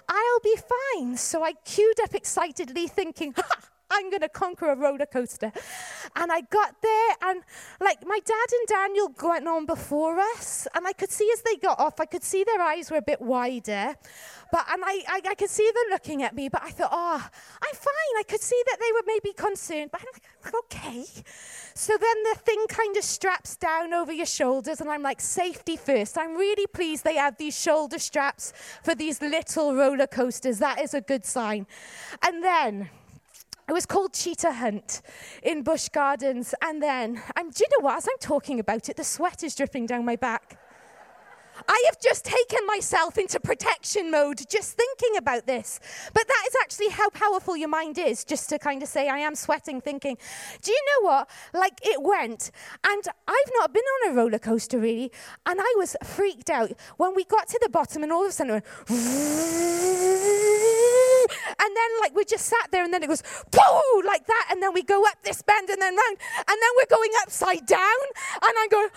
[0.07, 1.17] I'll be fine.
[1.17, 3.72] So I queued up excitedly, thinking, ha!
[3.93, 5.51] I'm going to conquer a roller coaster.
[6.15, 7.41] And I got there, and
[7.79, 11.55] like my dad and Daniel went on before us, and I could see as they
[11.55, 13.95] got off, I could see their eyes were a bit wider.
[14.51, 17.27] But, and I, I, I could see them looking at me, but I thought, oh,
[17.63, 18.13] I'm fine.
[18.19, 21.05] I could see that they were maybe concerned, but I'm like, okay.
[21.73, 25.75] So then the thing kind of straps down over your shoulders, and I'm like, safety
[25.75, 26.17] first.
[26.19, 28.53] I'm really pleased they have these shoulder straps
[28.83, 30.59] for these little roller coasters.
[30.59, 31.65] That is a good sign.
[32.21, 32.89] And then,
[33.67, 35.01] it was called Cheetah Hunt
[35.41, 36.53] in Busch Gardens.
[36.61, 37.97] And then, I'm, do you know what?
[37.97, 40.57] As I'm talking about it, the sweat is dripping down my back.
[41.67, 45.79] I have just taken myself into protection mode just thinking about this.
[46.13, 49.19] But that is actually how powerful your mind is, just to kind of say, I
[49.19, 50.17] am sweating thinking.
[50.61, 51.29] Do you know what?
[51.53, 52.51] Like it went.
[52.83, 55.11] And I've not been on a roller coaster really.
[55.45, 58.33] And I was freaked out when we got to the bottom and all of a
[58.33, 58.63] sudden.
[61.59, 64.47] And then, like, we just sat there and then it goes, pooh, like that.
[64.51, 66.17] And then we go up this bend and then round.
[66.37, 68.03] And then we're going upside down.
[68.41, 68.89] And I'm going,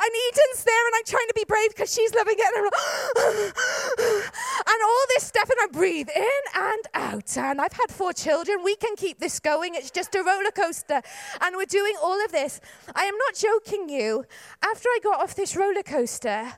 [0.00, 2.52] and Eden's there, and I'm trying to be brave because she's loving it.
[2.56, 2.66] And,
[4.66, 7.36] and all this stuff, and I breathe in and out.
[7.36, 8.62] And I've had four children.
[8.64, 9.74] We can keep this going.
[9.74, 11.02] It's just a roller coaster.
[11.40, 12.60] And we're doing all of this.
[12.94, 14.24] I am not joking you.
[14.62, 16.52] After I got off this roller coaster,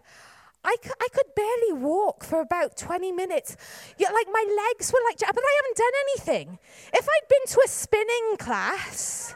[0.64, 3.56] I, I could barely walk for about 20 minutes.
[3.98, 6.58] Like my legs were like, but I haven't done anything.
[6.92, 9.34] If I'd been to a spinning class,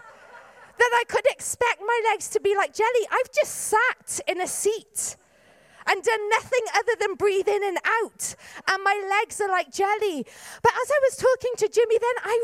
[0.78, 3.06] then I could expect my legs to be like jelly.
[3.11, 5.16] I've just sat in a seat
[5.87, 8.35] and done nothing other than breathe in and out.
[8.68, 10.25] And my legs are like jelly.
[10.62, 12.35] But as I was talking to Jimmy, then I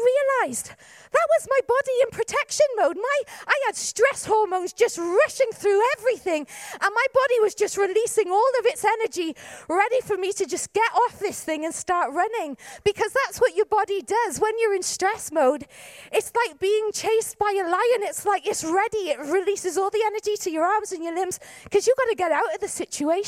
[0.42, 2.96] realized that was my body in protection mode.
[2.96, 6.46] My, I had stress hormones just rushing through everything.
[6.72, 9.34] And my body was just releasing all of its energy,
[9.68, 12.56] ready for me to just get off this thing and start running.
[12.84, 15.66] Because that's what your body does when you're in stress mode.
[16.12, 18.02] It's like being chased by a lion.
[18.02, 19.10] It's like it's ready.
[19.10, 22.16] It releases all the energy to your arms and your limbs because you've got to
[22.16, 23.27] get out of the situation.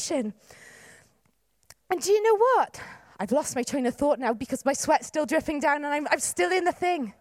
[1.91, 2.81] And do you know what?
[3.19, 6.07] I've lost my train of thought now because my sweat's still dripping down and I'm,
[6.11, 7.13] I'm still in the thing.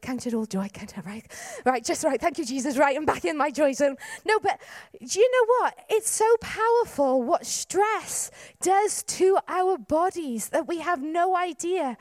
[0.00, 1.26] Count it all joy, count it right.
[1.64, 2.20] Right, just right.
[2.20, 2.76] Thank you, Jesus.
[2.76, 3.96] Right, I'm back in my joy zone.
[4.26, 4.60] No, but
[5.00, 5.78] do you know what?
[5.88, 11.96] It's so powerful what stress does to our bodies that we have no idea.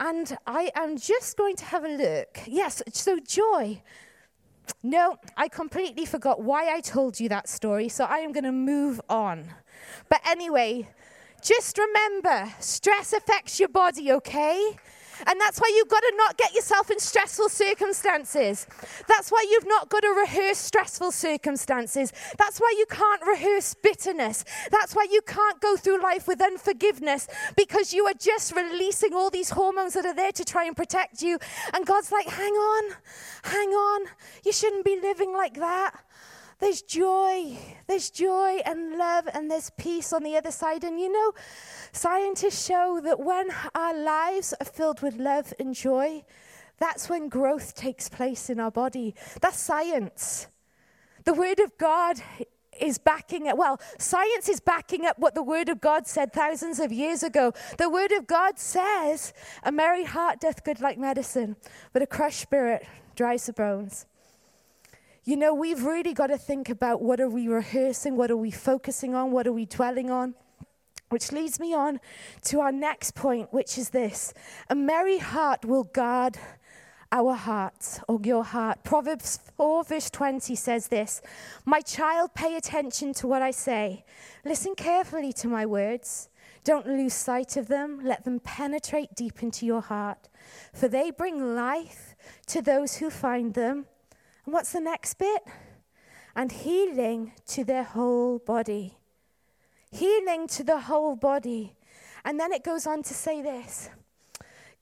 [0.00, 2.38] And I am just going to have a look.
[2.46, 3.82] Yes, so joy.
[4.82, 8.52] No, I completely forgot why I told you that story, so I am going to
[8.52, 9.46] move on.
[10.08, 10.88] But anyway,
[11.42, 14.76] just remember stress affects your body, okay?
[15.26, 18.66] And that's why you've got to not get yourself in stressful circumstances.
[19.08, 22.12] That's why you've not got to rehearse stressful circumstances.
[22.38, 24.44] That's why you can't rehearse bitterness.
[24.70, 29.30] That's why you can't go through life with unforgiveness because you are just releasing all
[29.30, 31.38] these hormones that are there to try and protect you.
[31.74, 32.94] And God's like, hang on,
[33.44, 34.06] hang on.
[34.44, 36.04] You shouldn't be living like that.
[36.60, 37.56] There's joy.
[37.86, 40.84] There's joy and love, and there's peace on the other side.
[40.84, 41.32] And you know,
[41.92, 46.24] scientists show that when our lives are filled with love and joy,
[46.78, 49.14] that's when growth takes place in our body.
[49.40, 50.46] That's science.
[51.24, 52.22] The Word of God
[52.80, 53.56] is backing it.
[53.56, 57.52] Well, science is backing up what the Word of God said thousands of years ago.
[57.78, 61.56] The Word of God says, A merry heart doth good like medicine,
[61.92, 64.06] but a crushed spirit dries the bones.
[65.24, 68.50] You know, we've really got to think about what are we rehearsing, what are we
[68.50, 70.34] focusing on, what are we dwelling on?
[71.10, 72.00] Which leads me on
[72.44, 74.32] to our next point, which is this
[74.68, 76.38] a merry heart will guard
[77.12, 78.84] our hearts or your heart.
[78.84, 81.20] Proverbs 4, verse 20 says this
[81.64, 84.04] My child, pay attention to what I say.
[84.44, 86.28] Listen carefully to my words.
[86.62, 88.00] Don't lose sight of them.
[88.04, 90.28] Let them penetrate deep into your heart,
[90.72, 92.14] for they bring life
[92.48, 93.86] to those who find them
[94.44, 95.42] and what's the next bit?
[96.34, 98.99] And healing to their whole body.
[99.90, 101.74] Healing to the whole body.
[102.24, 103.90] And then it goes on to say this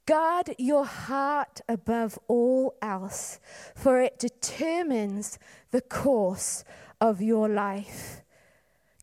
[0.07, 3.40] Guard your heart above all else,
[3.75, 5.38] for it determines
[5.71, 6.64] the course
[7.01, 8.23] of your life.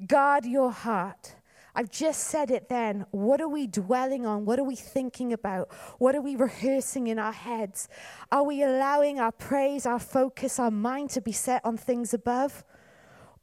[0.08, 1.36] Guard your heart.
[1.76, 3.06] I've just said it then.
[3.12, 4.46] What are we dwelling on?
[4.46, 5.72] What are we thinking about?
[6.00, 7.90] What are we rehearsing in our heads?
[8.32, 12.64] Are we allowing our praise, our focus, our mind to be set on things above?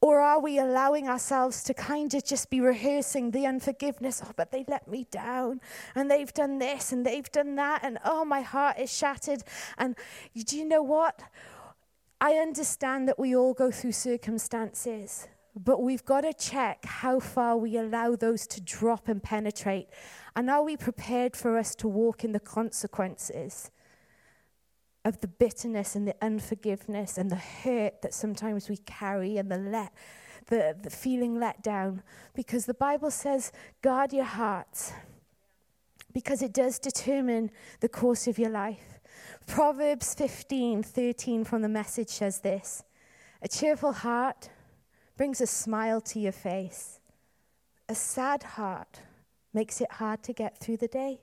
[0.02, 4.20] Or are we allowing ourselves to kind of just be rehearsing the unforgiveness?
[4.22, 5.60] Oh, but they let me down
[5.94, 9.44] and they've done this and they've done that and oh, my heart is shattered.
[9.78, 9.94] And
[10.34, 11.22] do you know what?
[12.20, 15.28] I understand that we all go through circumstances.
[15.54, 19.88] But we've got to check how far we allow those to drop and penetrate.
[20.34, 23.70] And are we prepared for us to walk in the consequences
[25.04, 29.58] of the bitterness and the unforgiveness and the hurt that sometimes we carry and the
[29.58, 29.92] let
[30.46, 32.02] the, the feeling let down?
[32.34, 34.92] Because the Bible says, guard your hearts,
[36.12, 39.00] because it does determine the course of your life.
[39.46, 42.84] Proverbs 15, 13 from the message says this
[43.40, 44.50] A cheerful heart
[45.16, 47.00] brings a smile to your face.
[47.88, 49.00] A sad heart
[49.52, 51.20] makes it hard to get through the day.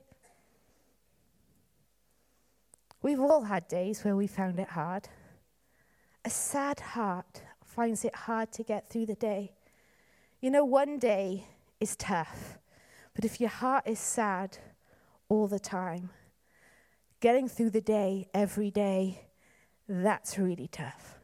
[3.02, 5.08] We've all had days where we found it hard.
[6.24, 9.52] A sad heart finds it hard to get through the day.
[10.40, 11.46] You know, one day
[11.80, 12.58] is tough,
[13.14, 14.58] but if your heart is sad
[15.28, 16.10] all the time,
[17.20, 19.22] getting through the day every day,
[19.88, 21.18] that's really tough.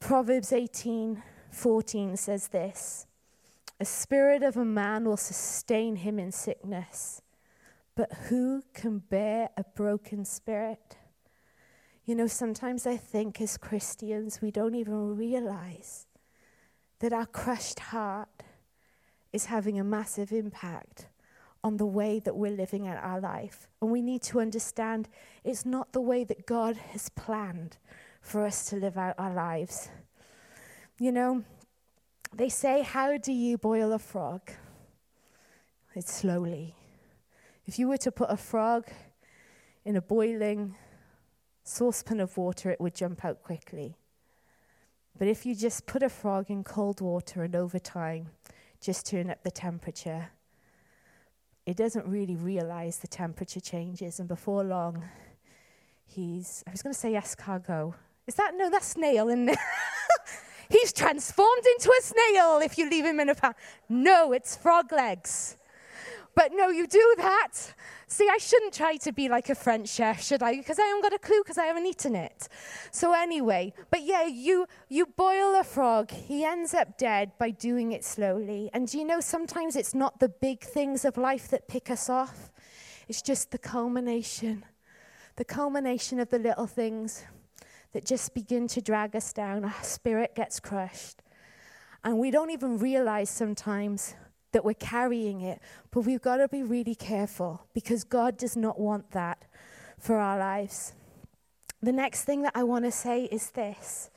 [0.00, 3.06] Proverbs 18 14 says this
[3.80, 7.22] A spirit of a man will sustain him in sickness,
[7.96, 10.96] but who can bear a broken spirit?
[12.04, 16.06] You know, sometimes I think as Christians, we don't even realize
[16.98, 18.42] that our crushed heart
[19.32, 21.06] is having a massive impact
[21.62, 23.68] on the way that we're living out our life.
[23.80, 25.08] And we need to understand
[25.44, 27.78] it's not the way that God has planned
[28.20, 29.88] for us to live out our lives.
[30.98, 31.42] You know,
[32.34, 34.50] they say, How do you boil a frog?
[35.94, 36.74] It's slowly.
[37.66, 38.86] If you were to put a frog
[39.84, 40.74] in a boiling
[41.62, 43.96] saucepan of water, it would jump out quickly.
[45.18, 48.28] But if you just put a frog in cold water and over time
[48.80, 50.28] just turn up the temperature,
[51.64, 54.20] it doesn't really realize the temperature changes.
[54.20, 55.02] And before long,
[56.04, 57.94] he's, I was going to say escargot.
[58.26, 59.58] Is that, no, that's snail, isn't it?
[60.68, 63.54] he's transformed into a snail if you leave him in a pan.
[63.88, 65.56] No, it's frog legs.
[66.34, 67.52] But no, you do that.
[68.06, 70.56] See, I shouldn't try to be like a French chef, should I?
[70.56, 72.48] Because I haven't got a clue because I haven't eaten it.
[72.90, 76.10] So anyway, but yeah, you you boil a frog.
[76.10, 78.70] He ends up dead by doing it slowly.
[78.72, 82.50] And you know sometimes it's not the big things of life that pick us off.
[83.08, 84.64] It's just the culmination.
[85.36, 87.24] The culmination of the little things
[87.92, 89.64] that just begin to drag us down.
[89.64, 91.22] Our spirit gets crushed.
[92.02, 94.14] And we don't even realize sometimes
[94.54, 95.60] that we're carrying it.
[95.90, 99.44] But we've got to be really careful because God does not want that
[99.98, 100.94] for our lives.
[101.82, 104.10] The next thing that I want to say is this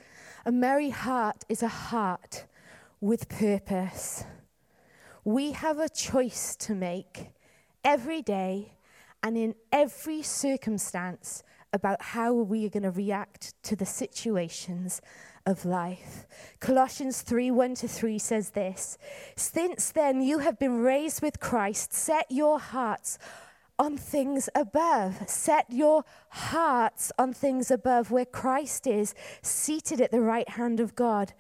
[0.45, 2.45] a merry heart is a heart
[3.01, 4.23] with purpose.
[5.25, 7.31] We have a choice to make
[7.83, 8.73] every day
[9.21, 15.01] and in every circumstance about how we are going to react to the situations
[15.47, 16.27] of life.
[16.59, 18.97] Colossians 3 1 to 3 says this
[19.35, 23.17] Since then you have been raised with Christ, set your hearts
[23.79, 25.29] on things above.
[25.29, 30.95] Set your hearts on things above where Christ is, seated at the right hand of
[30.95, 31.33] God.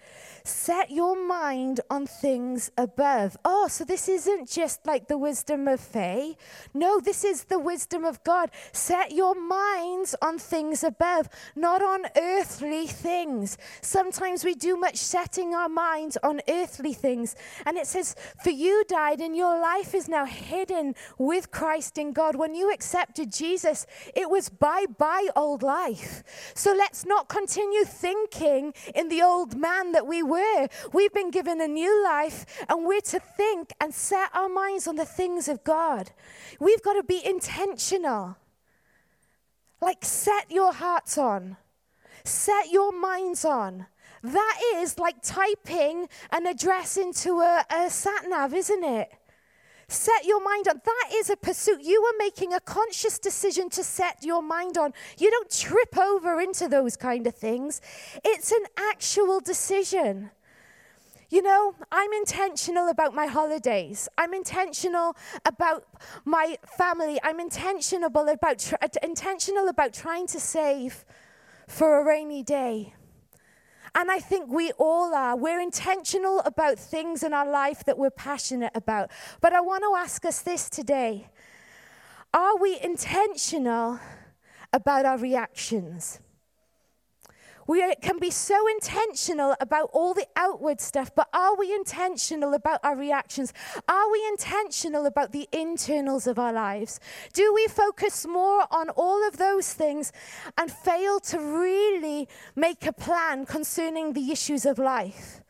[0.43, 3.35] Set your mind on things above.
[3.43, 6.37] Oh, so this isn't just like the wisdom of Faye.
[6.73, 8.49] No, this is the wisdom of God.
[8.71, 13.57] Set your minds on things above, not on earthly things.
[13.81, 17.35] Sometimes we do much setting our minds on earthly things.
[17.65, 22.13] And it says, For you died, and your life is now hidden with Christ in
[22.13, 22.35] God.
[22.35, 23.85] When you accepted Jesus,
[24.15, 26.23] it was bye bye old life.
[26.53, 30.67] So let's not continue thinking in the old man that we were.
[30.93, 34.95] We've been given a new life, and we're to think and set our minds on
[34.95, 36.11] the things of God.
[36.59, 38.37] We've got to be intentional.
[39.81, 41.57] Like, set your hearts on,
[42.23, 43.87] set your minds on.
[44.23, 49.11] That is like typing an address into a, a sat nav, isn't it?
[49.89, 50.81] Set your mind on.
[50.83, 51.81] That is a pursuit.
[51.81, 54.93] You are making a conscious decision to set your mind on.
[55.17, 57.79] You don't trip over into those kind of things.
[58.25, 60.31] It's an actual decision.
[61.29, 64.09] You know, I'm intentional about my holidays.
[64.17, 65.15] I'm intentional
[65.45, 65.85] about
[66.25, 67.19] my family.
[67.23, 71.05] I'm intentional about, tr- uh, intentional about trying to save
[71.67, 72.93] for a rainy day.
[73.97, 75.35] And I think we all are.
[75.35, 79.09] We're intentional about things in our life that we're passionate about.
[79.41, 81.31] But I want to ask us this today
[82.31, 83.99] Are we intentional
[84.71, 86.19] about our reactions?
[87.67, 92.79] We can be so intentional about all the outward stuff, but are we intentional about
[92.81, 93.53] our reactions?
[93.89, 97.01] Are we intentional about the internals of our lives?
[97.33, 100.13] Do we focus more on all of those things
[100.57, 105.41] and fail to really make a plan concerning the issues of life?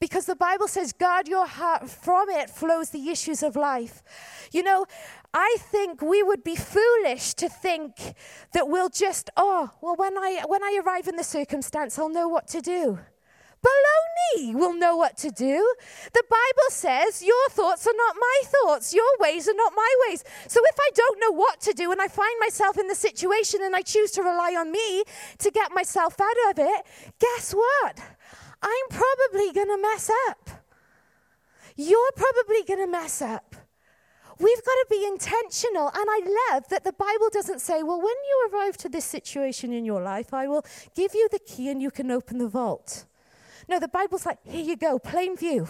[0.00, 4.02] Because the Bible says, guard your heart, from it flows the issues of life.
[4.50, 4.86] You know,
[5.34, 8.14] I think we would be foolish to think
[8.52, 12.28] that we'll just, oh, well, when I, when I arrive in the circumstance, I'll know
[12.28, 12.98] what to do.
[13.62, 15.74] Baloney will know what to do.
[16.12, 20.24] The Bible says your thoughts are not my thoughts, your ways are not my ways.
[20.48, 23.60] So if I don't know what to do and I find myself in the situation
[23.62, 25.04] and I choose to rely on me
[25.38, 26.86] to get myself out of it,
[27.20, 28.00] guess what?
[28.62, 30.50] I'm probably going to mess up.
[31.76, 33.54] You're probably going to mess up.
[34.38, 35.88] We've got to be intentional.
[35.88, 39.72] And I love that the Bible doesn't say, well, when you arrive to this situation
[39.72, 40.64] in your life, I will
[40.94, 43.04] give you the key and you can open the vault.
[43.68, 45.68] No, the Bible's like, here you go, plain view.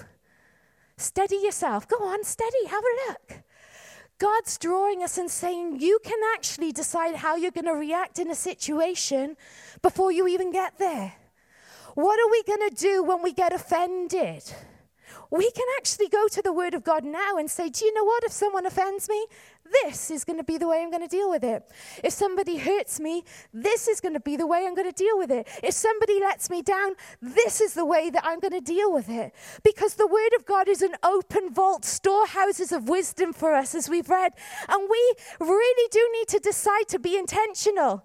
[0.96, 1.88] Steady yourself.
[1.88, 3.42] Go on, steady, have a look.
[4.18, 8.30] God's drawing us and saying, you can actually decide how you're going to react in
[8.30, 9.36] a situation
[9.82, 11.14] before you even get there.
[11.94, 14.44] What are we going to do when we get offended?
[15.32, 18.04] We can actually go to the Word of God now and say, Do you know
[18.04, 18.22] what?
[18.22, 19.26] If someone offends me,
[19.86, 21.64] this is going to be the way I'm going to deal with it.
[22.04, 25.16] If somebody hurts me, this is going to be the way I'm going to deal
[25.16, 25.48] with it.
[25.62, 29.08] If somebody lets me down, this is the way that I'm going to deal with
[29.08, 29.32] it.
[29.64, 33.88] Because the Word of God is an open vault, storehouses of wisdom for us, as
[33.88, 34.32] we've read.
[34.68, 38.04] And we really do need to decide to be intentional.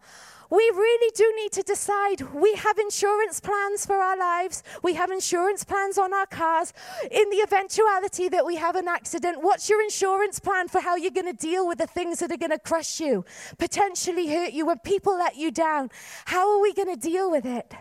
[0.50, 2.22] We really do need to decide.
[2.34, 6.74] We have insurance plans for our lives, we have insurance plans on our cars.
[7.12, 11.12] In the eventuality that we have an accident, what's your insurance plan for how you're
[11.12, 13.26] going to deal with the things that are going to crush you,
[13.58, 15.90] potentially hurt you, when people let you down?
[16.26, 17.74] How are we going to deal with it?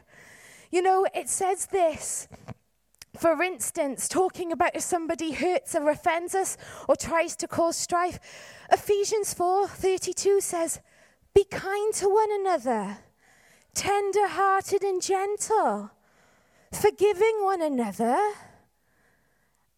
[0.71, 2.29] You know, it says this.
[3.19, 6.59] For instance, talking about if somebody hurts or offends us
[6.89, 8.19] or tries to cause strife,
[8.71, 10.81] Ephesians 4:32 says,
[11.37, 12.97] be kind to one another,
[13.75, 15.91] tender hearted and gentle,
[16.73, 18.17] forgiving one another,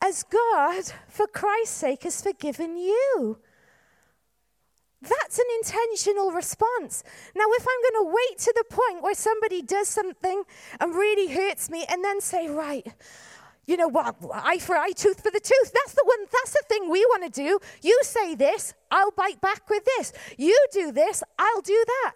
[0.00, 3.38] as God, for Christ's sake, has forgiven you.
[5.02, 7.02] That's an intentional response.
[7.34, 10.44] Now, if I'm going to wait to the point where somebody does something
[10.78, 12.86] and really hurts me and then say, right,
[13.68, 15.72] you know what, eye for eye, tooth for the tooth.
[15.72, 17.58] That's the one, that's the thing we want to do.
[17.82, 20.12] You say this, I'll bite back with this.
[20.38, 22.14] You do this, I'll do that.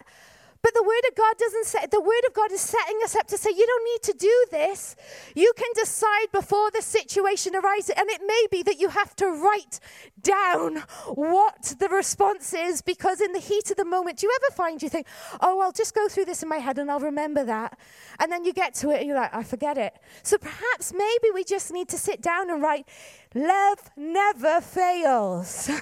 [0.63, 3.27] But the Word of God doesn't say, the Word of God is setting us up
[3.27, 4.95] to say, you don't need to do this.
[5.35, 7.93] You can decide before the situation arises.
[7.97, 9.81] And it may be that you have to write
[10.21, 14.55] down what the response is because in the heat of the moment, do you ever
[14.55, 15.05] find you think,
[15.41, 17.77] oh, I'll just go through this in my head and I'll remember that.
[18.19, 19.93] And then you get to it and you're like, I forget it.
[20.23, 22.87] So perhaps maybe we just need to sit down and write,
[23.35, 25.69] love never fails.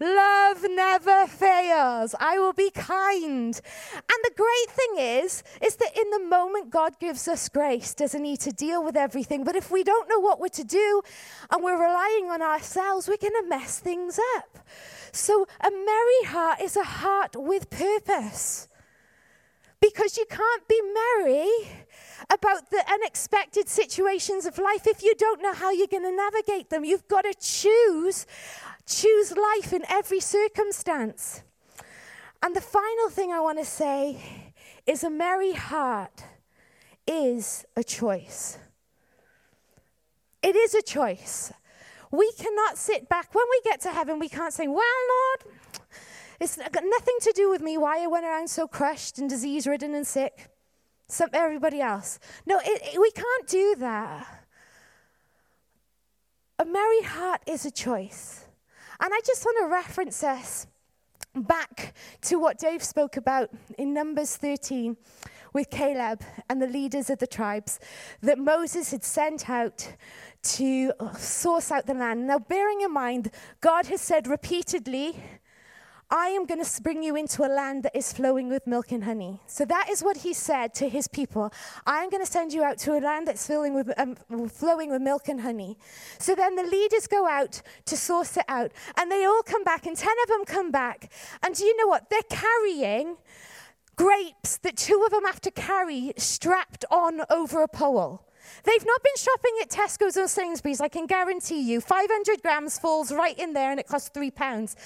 [0.00, 2.14] Love never fails.
[2.18, 3.60] I will be kind.
[3.94, 8.24] And the great thing is, is that in the moment God gives us grace, doesn't
[8.24, 9.44] He, to deal with everything.
[9.44, 11.02] But if we don't know what we're to do
[11.50, 14.58] and we're relying on ourselves, we're going to mess things up.
[15.12, 18.68] So a merry heart is a heart with purpose.
[19.80, 21.50] Because you can't be merry
[22.30, 26.70] about the unexpected situations of life if you don't know how you're going to navigate
[26.70, 26.84] them.
[26.84, 28.26] You've got to choose
[28.86, 31.42] Choose life in every circumstance.
[32.42, 34.52] And the final thing I want to say
[34.86, 36.24] is a merry heart
[37.06, 38.58] is a choice.
[40.42, 41.52] It is a choice.
[42.10, 43.34] We cannot sit back.
[43.34, 45.56] When we get to heaven, we can't say, Well, Lord,
[46.38, 49.66] it's got nothing to do with me why I went around so crushed and disease
[49.66, 50.48] ridden and sick.
[51.08, 52.18] Some, everybody else.
[52.46, 54.46] No, it, it, we can't do that.
[56.58, 58.43] A merry heart is a choice.
[59.00, 60.66] And I just want to reference us
[61.34, 64.96] back to what Dave spoke about in Numbers 13
[65.52, 67.78] with Caleb and the leaders of the tribes
[68.20, 69.94] that Moses had sent out
[70.42, 72.26] to source out the land.
[72.26, 73.30] Now, bearing in mind,
[73.60, 75.16] God has said repeatedly
[76.16, 79.02] I am going to bring you into a land that is flowing with milk and
[79.02, 79.40] honey.
[79.48, 81.52] So that is what he said to his people.
[81.86, 84.14] I am going to send you out to a land that's flowing with, um,
[84.48, 85.76] flowing with milk and honey.
[86.20, 89.86] So then the leaders go out to source it out, and they all come back,
[89.86, 91.10] and 10 of them come back.
[91.42, 92.08] And do you know what?
[92.10, 93.16] They're carrying
[93.96, 98.24] grapes that two of them have to carry strapped on over a pole.
[98.64, 101.80] They've not been shopping at Tesco's or Sainsbury's, I can guarantee you.
[101.80, 104.76] 500 grams falls right in there and it costs three pounds.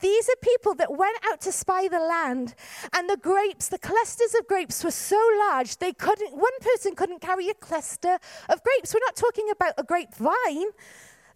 [0.00, 2.54] These are people that went out to spy the land,
[2.92, 7.20] and the grapes, the clusters of grapes were so large, they couldn't, one person couldn't
[7.20, 8.94] carry a cluster of grapes.
[8.94, 10.70] We're not talking about a grapevine.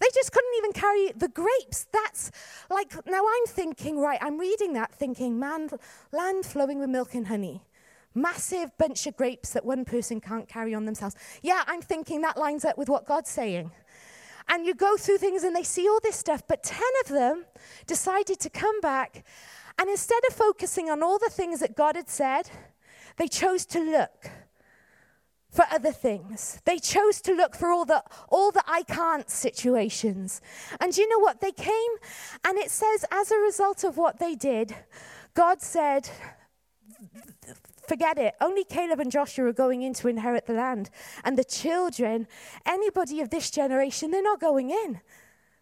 [0.01, 1.87] They just couldn't even carry the grapes.
[1.93, 2.31] That's
[2.71, 5.71] like, now I'm thinking, right, I'm reading that thinking, man,
[6.13, 7.63] land flowing with milk and honey
[8.21, 11.17] massive bunch of grapes that one person can't carry on themselves.
[11.43, 13.71] Yeah, I'm thinking that lines up with what God's saying.
[14.49, 17.45] And you go through things and they see all this stuff, but 10 of them
[17.87, 19.25] decided to come back.
[19.79, 22.51] And instead of focusing on all the things that God had said,
[23.17, 24.31] they chose to look
[25.51, 26.61] for other things.
[26.65, 30.41] They chose to look for all the all the I can't situations.
[30.81, 31.41] And you know what?
[31.41, 31.93] They came
[32.45, 34.75] and it says as a result of what they did,
[35.35, 36.11] God said
[37.89, 38.35] Forget it.
[38.39, 40.91] Only Caleb and Joshua are going in to inherit the land.
[41.25, 42.29] And the children,
[42.67, 45.01] anybody of this generation, they're not going in.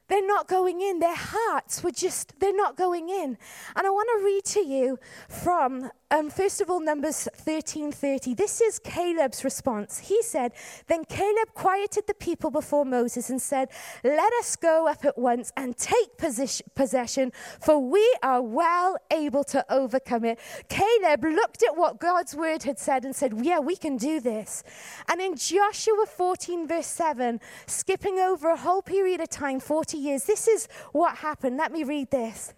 [0.08, 0.98] They're not going in.
[0.98, 3.38] Their hearts were just, they're not going in.
[3.76, 4.98] And I want to read to you
[5.28, 8.36] from um, first of all, Numbers 13:30.
[8.36, 9.98] This is Caleb's response.
[9.98, 10.52] He said,
[10.86, 13.70] "Then Caleb quieted the people before Moses and said,
[14.04, 19.64] "Let us go up at once and take possession, for we are well able to
[19.68, 20.38] overcome it."
[20.68, 24.62] Caleb looked at what God's word had said and said, "Yeah, we can do this."
[25.08, 30.24] And in Joshua 14 verse 7, skipping over a whole period of time, 40 years,
[30.24, 31.56] this is what happened.
[31.56, 32.54] Let me read this.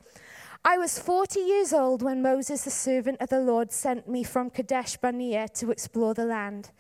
[0.65, 4.51] I was 40 years old when Moses, the servant of the Lord, sent me from
[4.51, 6.71] Kadesh Barnea to explore the land.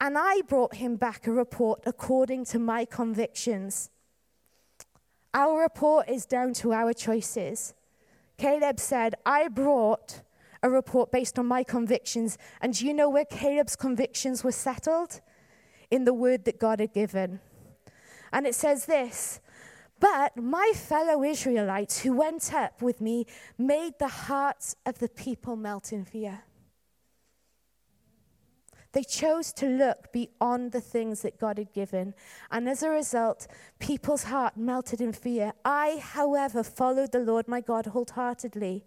[0.00, 3.90] And I brought him back a report according to my convictions.
[5.34, 7.74] Our report is down to our choices.
[8.38, 10.22] Caleb said, I brought
[10.62, 12.38] a report based on my convictions.
[12.60, 15.20] And do you know where Caleb's convictions were settled?
[15.90, 17.40] In the word that God had given.
[18.32, 19.40] And it says this
[20.00, 23.26] But my fellow Israelites who went up with me
[23.56, 26.44] made the hearts of the people melt in fear.
[28.92, 32.14] They chose to look beyond the things that God had given.
[32.50, 33.46] And as a result,
[33.78, 35.52] people's heart melted in fear.
[35.64, 38.86] I, however, followed the Lord my God wholeheartedly.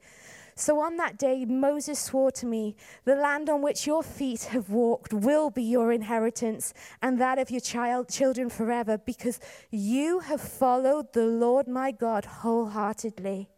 [0.62, 4.70] So on that day, Moses swore to me, The land on which your feet have
[4.70, 9.40] walked will be your inheritance, and that of your child, children forever, because
[9.72, 13.50] you have followed the Lord my God wholeheartedly.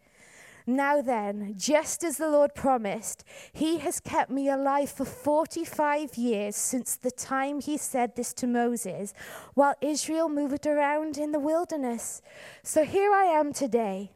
[0.66, 6.56] Now then, just as the Lord promised, He has kept me alive for 45 years
[6.56, 9.14] since the time He said this to Moses,
[9.56, 12.22] while Israel moved around in the wilderness.
[12.64, 14.14] So here I am today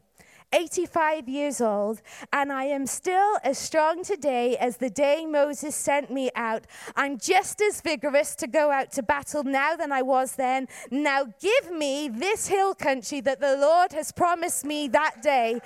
[0.52, 2.00] 85 years old,
[2.32, 6.64] and I am still as strong today as the day Moses sent me out.
[6.96, 10.68] I'm just as vigorous to go out to battle now than I was then.
[10.90, 15.60] Now give me this hill country that the Lord has promised me that day.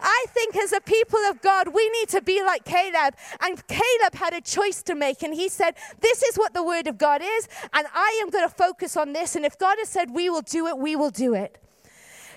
[0.00, 3.14] I think as a people of God, we need to be like Caleb.
[3.40, 6.86] And Caleb had a choice to make, and he said, This is what the word
[6.86, 9.34] of God is, and I am going to focus on this.
[9.34, 11.58] And if God has said we will do it, we will do it.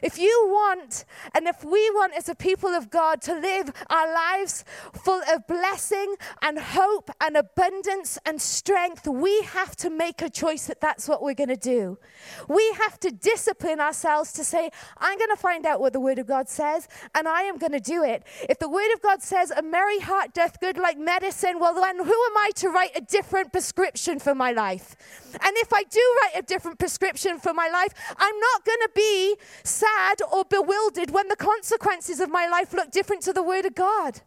[0.01, 4.11] If you want, and if we want as a people of God to live our
[4.11, 10.29] lives full of blessing and hope and abundance and strength, we have to make a
[10.29, 11.99] choice that that's what we're going to do.
[12.47, 16.19] We have to discipline ourselves to say, I'm going to find out what the Word
[16.19, 18.23] of God says, and I am going to do it.
[18.49, 21.97] If the Word of God says, a merry heart doth good like medicine, well, then
[21.97, 24.95] who am I to write a different prescription for my life?
[25.33, 28.91] And if I do write a different prescription for my life, I'm not going to
[28.95, 33.43] be sad sad or bewildered when the consequences of my life look different to the
[33.43, 34.21] Word of God.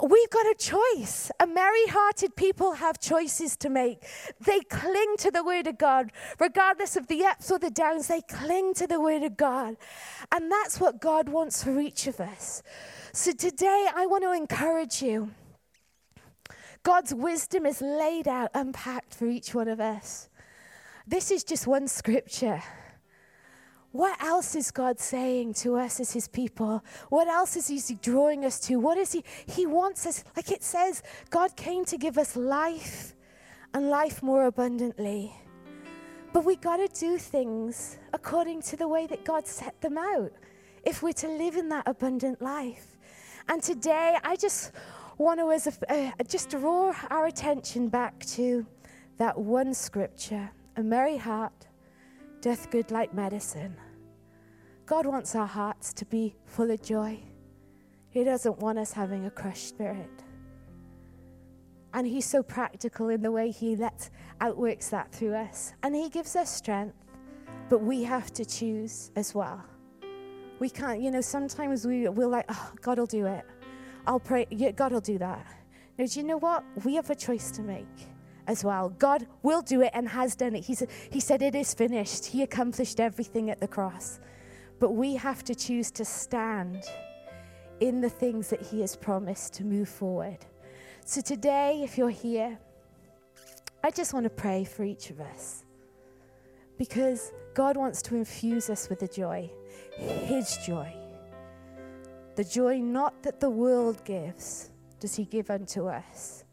[0.00, 1.30] We've got a choice.
[1.40, 4.04] A merry hearted people have choices to make.
[4.40, 6.12] They cling to the Word of God.
[6.38, 9.76] Regardless of the ups or the downs, they cling to the Word of God.
[10.30, 12.62] And that's what God wants for each of us.
[13.12, 15.30] So today, I want to encourage you.
[16.84, 20.28] God's wisdom is laid out, unpacked for each one of us.
[21.08, 22.62] This is just one scripture.
[23.92, 26.84] What else is God saying to us as His people?
[27.08, 28.76] What else is He drawing us to?
[28.76, 29.24] What is He?
[29.46, 33.14] He wants us, like it says, God came to give us life
[33.72, 35.32] and life more abundantly.
[36.32, 40.32] But we got to do things according to the way that God set them out
[40.84, 42.98] if we're to live in that abundant life.
[43.48, 44.72] And today, I just
[45.16, 48.66] want to as a, uh, just draw our attention back to
[49.16, 51.67] that one scripture a merry heart
[52.40, 53.76] doth good like medicine.
[54.86, 57.18] God wants our hearts to be full of joy.
[58.10, 60.10] He doesn't want us having a crushed spirit.
[61.92, 64.10] And He's so practical in the way He lets
[64.40, 65.72] outworks that through us.
[65.82, 66.96] And He gives us strength,
[67.68, 69.62] but we have to choose as well.
[70.58, 73.44] We can't, you know, sometimes we, we're like, oh, God will do it.
[74.06, 75.46] I'll pray, yeah, God will do that.
[75.98, 76.64] Now, do you know what?
[76.84, 77.86] We have a choice to make
[78.48, 78.88] as well.
[78.88, 80.64] God will do it and has done it.
[80.64, 82.26] He said, he said, It is finished.
[82.26, 84.18] He accomplished everything at the cross.
[84.80, 86.82] But we have to choose to stand
[87.80, 90.38] in the things that He has promised to move forward.
[91.04, 92.58] So today, if you're here,
[93.84, 95.64] I just want to pray for each of us
[96.76, 99.50] because God wants to infuse us with the joy,
[99.96, 100.92] His joy.
[102.36, 104.70] The joy not that the world gives,
[105.00, 106.44] does He give unto us.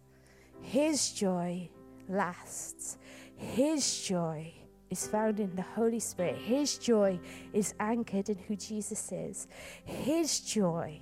[0.61, 1.69] His joy
[2.07, 2.97] lasts.
[3.35, 4.53] His joy
[4.89, 6.37] is found in the Holy Spirit.
[6.37, 7.19] His joy
[7.53, 9.47] is anchored in who Jesus is.
[9.83, 10.99] His joy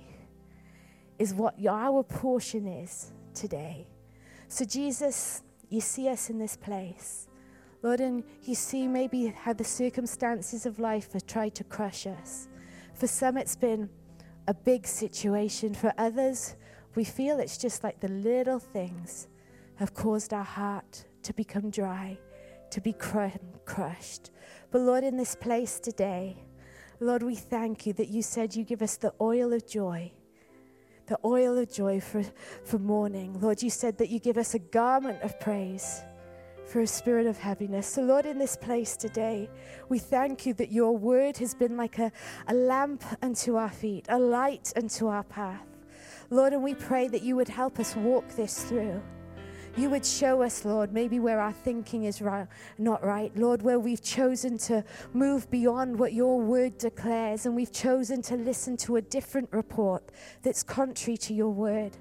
[1.18, 3.86] is what our portion is today.
[4.48, 7.28] So, Jesus, you see us in this place.
[7.82, 12.48] Lord, and you see maybe how the circumstances of life have tried to crush us.
[12.94, 13.90] For some, it's been
[14.48, 15.74] a big situation.
[15.74, 16.56] For others,
[16.94, 19.28] we feel it's just like the little things
[19.76, 22.18] have caused our heart to become dry,
[22.70, 24.30] to be crushed.
[24.70, 26.44] But Lord, in this place today,
[27.00, 30.12] Lord, we thank you that you said you give us the oil of joy,
[31.06, 32.24] the oil of joy for,
[32.64, 33.40] for mourning.
[33.40, 36.02] Lord, you said that you give us a garment of praise
[36.66, 37.86] for a spirit of heaviness.
[37.86, 39.50] So, Lord, in this place today,
[39.88, 42.10] we thank you that your word has been like a,
[42.46, 45.66] a lamp unto our feet, a light unto our path.
[46.30, 49.02] Lord, and we pray that you would help us walk this through.
[49.76, 52.46] You would show us, Lord, maybe where our thinking is right,
[52.78, 53.36] not right.
[53.36, 58.36] Lord, where we've chosen to move beyond what your word declares and we've chosen to
[58.36, 60.04] listen to a different report
[60.42, 61.96] that's contrary to your word.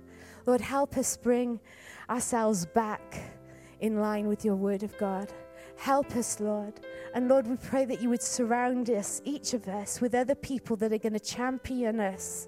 [0.46, 1.60] Lord, help us bring
[2.10, 3.20] ourselves back
[3.80, 5.34] in line with your word of God.
[5.76, 6.80] Help us, Lord.
[7.16, 10.76] And Lord, we pray that you would surround us, each of us, with other people
[10.78, 12.48] that are going to champion us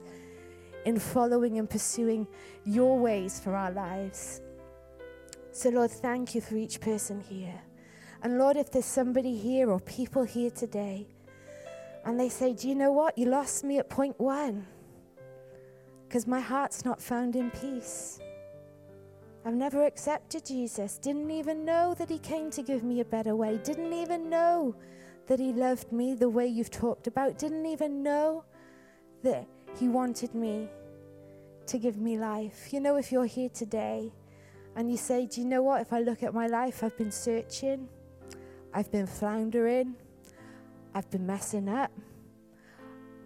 [0.85, 2.27] in following and pursuing
[2.63, 4.41] your ways for our lives.
[5.55, 7.61] So, Lord, thank you for each person here.
[8.21, 11.07] And Lord, if there's somebody here or people here today
[12.03, 13.17] and they say, Do you know what?
[13.17, 14.67] You lost me at point one
[16.05, 18.19] because my heart's not found in peace.
[19.45, 23.37] I've never accepted Jesus, didn't even know that He came to give me a better
[23.37, 24.75] way, didn't even know
[25.27, 28.43] that He loved me the way you've talked about, didn't even know
[29.23, 29.47] that
[29.79, 30.67] He wanted me
[31.67, 32.73] to give me life.
[32.73, 34.11] You know, if you're here today,
[34.75, 35.81] and you say, Do you know what?
[35.81, 37.87] If I look at my life, I've been searching,
[38.73, 39.95] I've been floundering,
[40.93, 41.91] I've been messing up,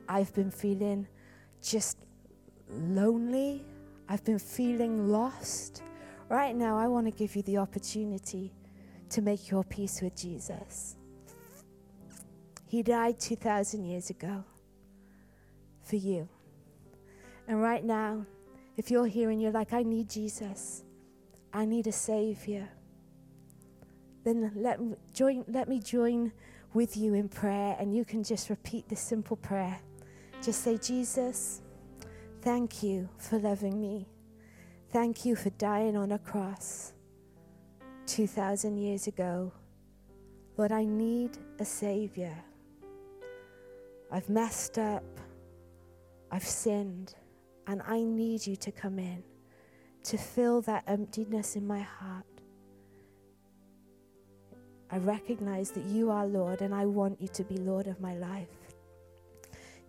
[0.08, 1.08] I've been feeling
[1.62, 1.98] just
[2.70, 3.66] lonely,
[4.08, 5.84] I've been feeling lost.
[6.30, 8.54] Right now, I want to give you the opportunity
[9.10, 10.96] to make your peace with Jesus.
[12.68, 14.44] He died 2,000 years ago
[15.82, 16.30] for you.
[17.48, 18.28] And right now,
[18.78, 20.84] if you're here and you're like, I need Jesus,
[21.54, 22.70] I need a Savior,
[24.24, 24.80] then let
[25.14, 26.32] join, let me join
[26.74, 29.80] with you in prayer and you can just repeat this simple prayer.
[30.42, 31.62] Just say, Jesus,
[32.42, 34.08] thank you for loving me.
[34.92, 36.94] Thank you for dying on a cross
[38.06, 39.52] 2,000 years ago.
[40.58, 42.36] Lord, I need a Savior.
[44.12, 45.04] I've messed up,
[46.32, 47.16] I've sinned,
[47.68, 49.24] and I need you to come in
[50.10, 52.26] to fill that emptiness in my heart.
[54.90, 58.16] I recognize that you are Lord and I want you to be Lord of my
[58.16, 58.48] life.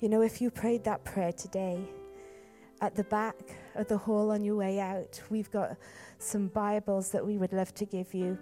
[0.00, 1.80] You know, if you prayed that prayer today,
[2.82, 3.34] at the back
[3.76, 5.78] of the hall on your way out, we've got
[6.18, 8.38] some Bibles that we would love to give you.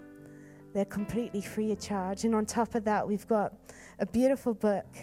[0.73, 2.25] They're completely free of charge.
[2.25, 3.53] And on top of that, we've got
[3.99, 4.97] a beautiful book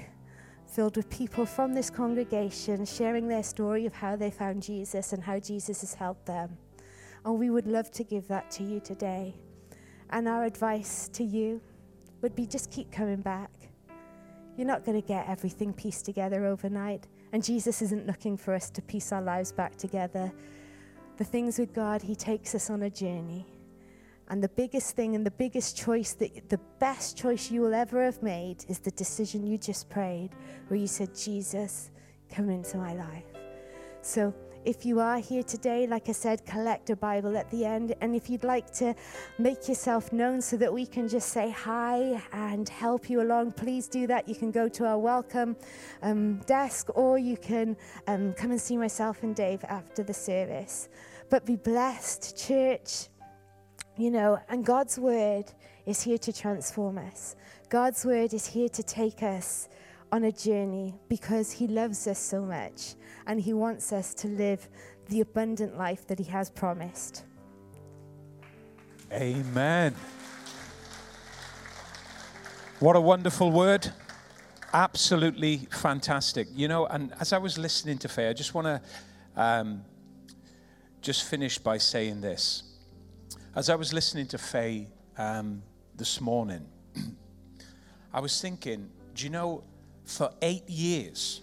[0.66, 5.22] filled with people from this congregation sharing their story of how they found Jesus and
[5.22, 6.59] how Jesus has helped them.
[7.27, 9.35] And we would love to give that to you today.
[10.11, 11.61] And our advice to you
[12.22, 13.51] would be just keep coming back.
[14.57, 17.09] You're not going to get everything pieced together overnight.
[17.33, 20.33] And Jesus isn't looking for us to piece our lives back together.
[21.16, 23.45] The things with God, He takes us on a journey.
[24.29, 28.05] And the biggest thing and the biggest choice, that the best choice you will ever
[28.05, 30.31] have made is the decision you just prayed,
[30.68, 31.91] where you said, Jesus,
[32.31, 33.24] come into my life.
[34.03, 34.33] So
[34.67, 37.95] if you are here today, like I said, collect a Bible at the end.
[38.01, 38.97] And if you'd like to
[39.39, 43.87] make yourself known so that we can just say hi and help you along, please
[43.87, 44.29] do that.
[44.29, 45.55] You can go to our welcome
[46.03, 47.77] um, desk or you can
[48.09, 50.89] um, come and see myself and Dave after the service.
[51.31, 53.07] But be blessed, church.
[53.97, 55.45] You know, and God's word
[55.87, 57.37] is here to transform us.
[57.69, 59.69] God's word is here to take us
[60.12, 62.94] on a journey because He loves us so much
[63.26, 64.68] and He wants us to live
[65.09, 67.24] the abundant life that He has promised.
[69.12, 69.94] Amen.
[72.80, 73.90] What a wonderful word.
[74.72, 76.48] Absolutely fantastic.
[76.52, 78.82] You know, and as I was listening to Faye, I just want to
[79.36, 79.84] um,
[81.00, 82.64] just finish by saying this.
[83.54, 85.62] As I was listening to Faye um,
[85.94, 86.66] this morning,
[88.12, 89.62] I was thinking, do you know,
[90.07, 91.42] for eight years,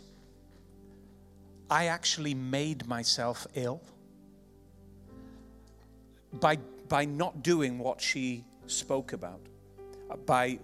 [1.70, 3.82] I actually made myself ill
[6.34, 6.58] by,
[6.88, 9.42] by not doing what she spoke about,
[10.26, 10.60] by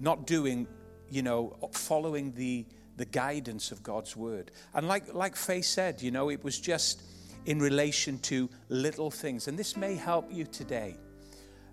[0.00, 0.66] not doing,
[1.10, 4.50] you know, following the, the guidance of God's word.
[4.74, 7.02] And like, like Faye said, you know, it was just
[7.46, 9.48] in relation to little things.
[9.48, 10.96] And this may help you today.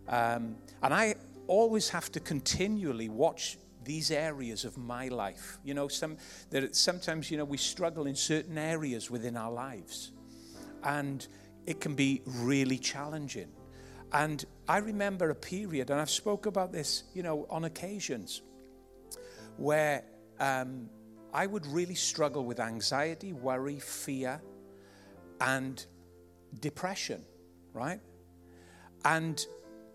[0.07, 1.15] Um, and I
[1.47, 5.58] always have to continually watch these areas of my life.
[5.64, 6.18] You know, some
[6.50, 10.12] that sometimes you know we struggle in certain areas within our lives,
[10.84, 11.26] and
[11.66, 13.48] it can be really challenging.
[14.12, 18.42] And I remember a period, and I've spoke about this, you know, on occasions,
[19.58, 20.04] where
[20.40, 20.90] um,
[21.34, 24.42] I would really struggle with anxiety, worry, fear,
[25.42, 25.86] and
[26.60, 27.24] depression,
[27.74, 28.00] right?
[29.04, 29.46] And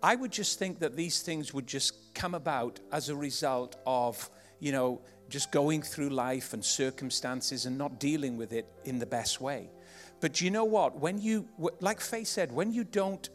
[0.03, 4.29] I would just think that these things would just come about as a result of,
[4.59, 9.07] you know, just going through life and circumstances and not dealing with it in the
[9.07, 9.71] best way.
[10.19, 10.95] But you know what?
[10.99, 11.47] When you,
[11.79, 13.27] like Faye said, when you don't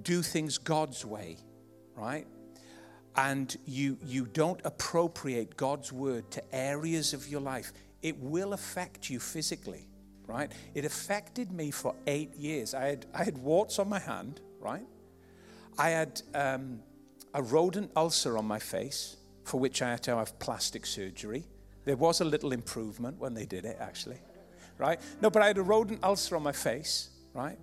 [0.00, 1.36] do things God's way,
[1.94, 2.26] right?
[3.16, 9.10] And you, you don't appropriate God's word to areas of your life, it will affect
[9.10, 9.88] you physically,
[10.26, 10.50] right?
[10.74, 12.72] It affected me for eight years.
[12.72, 14.86] I had, I had warts on my hand, right?
[15.78, 16.80] I had um,
[17.36, 21.44] a rodent ulcer on my face, for which I had to have plastic surgery.
[21.84, 24.18] There was a little improvement when they did it, actually,
[24.78, 25.00] right?
[25.20, 27.58] No, but I had a rodent ulcer on my face, right?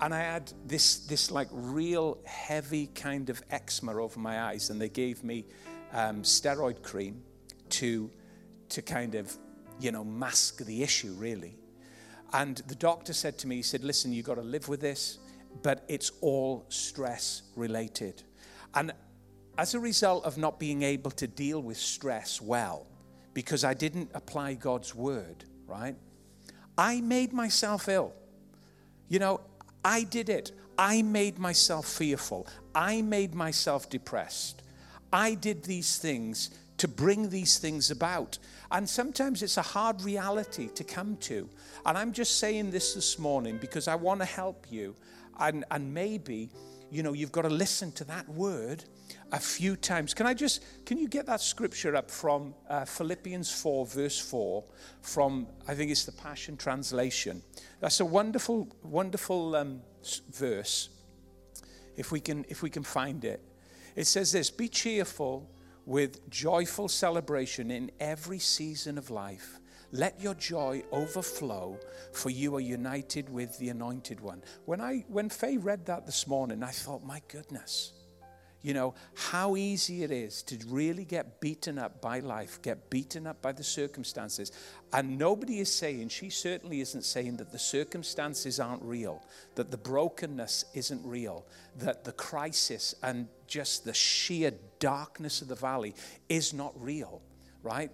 [0.00, 4.80] and I had this, this like real heavy kind of eczema over my eyes, and
[4.80, 5.46] they gave me
[5.92, 7.22] um, steroid cream
[7.70, 8.10] to,
[8.68, 9.34] to kind of,
[9.80, 11.56] you know, mask the issue, really.
[12.32, 15.18] And the doctor said to me, he said, listen, you've got to live with this,
[15.62, 18.22] but it's all stress related.
[18.74, 18.92] And
[19.58, 22.86] as a result of not being able to deal with stress well,
[23.34, 25.96] because I didn't apply God's word, right?
[26.76, 28.12] I made myself ill.
[29.08, 29.40] You know,
[29.84, 30.52] I did it.
[30.78, 32.46] I made myself fearful.
[32.74, 34.62] I made myself depressed.
[35.12, 38.38] I did these things to bring these things about.
[38.70, 41.48] And sometimes it's a hard reality to come to.
[41.86, 44.94] And I'm just saying this this morning because I want to help you.
[45.38, 46.50] And, and maybe,
[46.90, 48.84] you know, you've got to listen to that word
[49.32, 50.14] a few times.
[50.14, 54.64] Can I just, can you get that scripture up from uh, Philippians 4, verse 4,
[55.00, 57.42] from, I think it's the Passion Translation.
[57.80, 59.80] That's a wonderful, wonderful um,
[60.32, 60.90] verse,
[61.96, 63.42] if we, can, if we can find it.
[63.96, 65.50] It says this Be cheerful
[65.86, 69.58] with joyful celebration in every season of life.
[69.92, 71.78] Let your joy overflow,
[72.12, 74.42] for you are united with the Anointed One.
[74.64, 77.92] When, I, when Faye read that this morning, I thought, my goodness
[78.66, 83.24] you know, how easy it is to really get beaten up by life, get beaten
[83.24, 84.50] up by the circumstances.
[84.92, 89.22] And nobody is saying, she certainly isn't saying that the circumstances aren't real,
[89.54, 91.46] that the brokenness isn't real,
[91.76, 94.50] that the crisis and just the sheer
[94.80, 95.94] darkness of the valley
[96.28, 97.22] is not real,
[97.62, 97.92] right?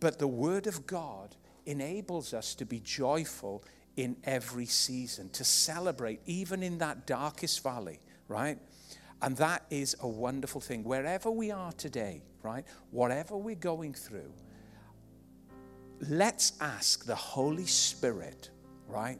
[0.00, 3.62] But the Word of God enables us to be joyful
[3.98, 8.58] in every season, to celebrate even in that darkest valley, right?
[9.24, 10.84] And that is a wonderful thing.
[10.84, 14.30] Wherever we are today, right, whatever we're going through,
[16.10, 18.50] let's ask the Holy Spirit,
[18.86, 19.18] right,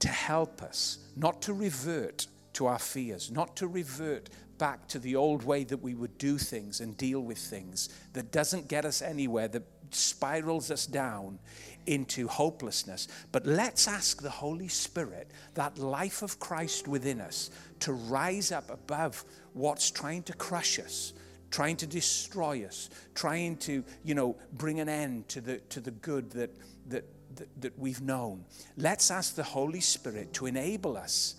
[0.00, 5.16] to help us, not to revert to our fears, not to revert back to the
[5.16, 9.00] old way that we would do things and deal with things that doesn't get us
[9.00, 9.62] anywhere, that
[9.92, 11.38] spirals us down
[11.86, 13.08] into hopelessness.
[13.32, 18.70] But let's ask the Holy Spirit, that life of Christ within us, to rise up
[18.70, 21.12] above what's trying to crush us,
[21.50, 25.92] trying to destroy us, trying to, you know, bring an end to the, to the
[25.92, 26.50] good that,
[26.88, 27.04] that,
[27.36, 28.44] that, that we've known.
[28.76, 31.36] Let's ask the Holy Spirit to enable us,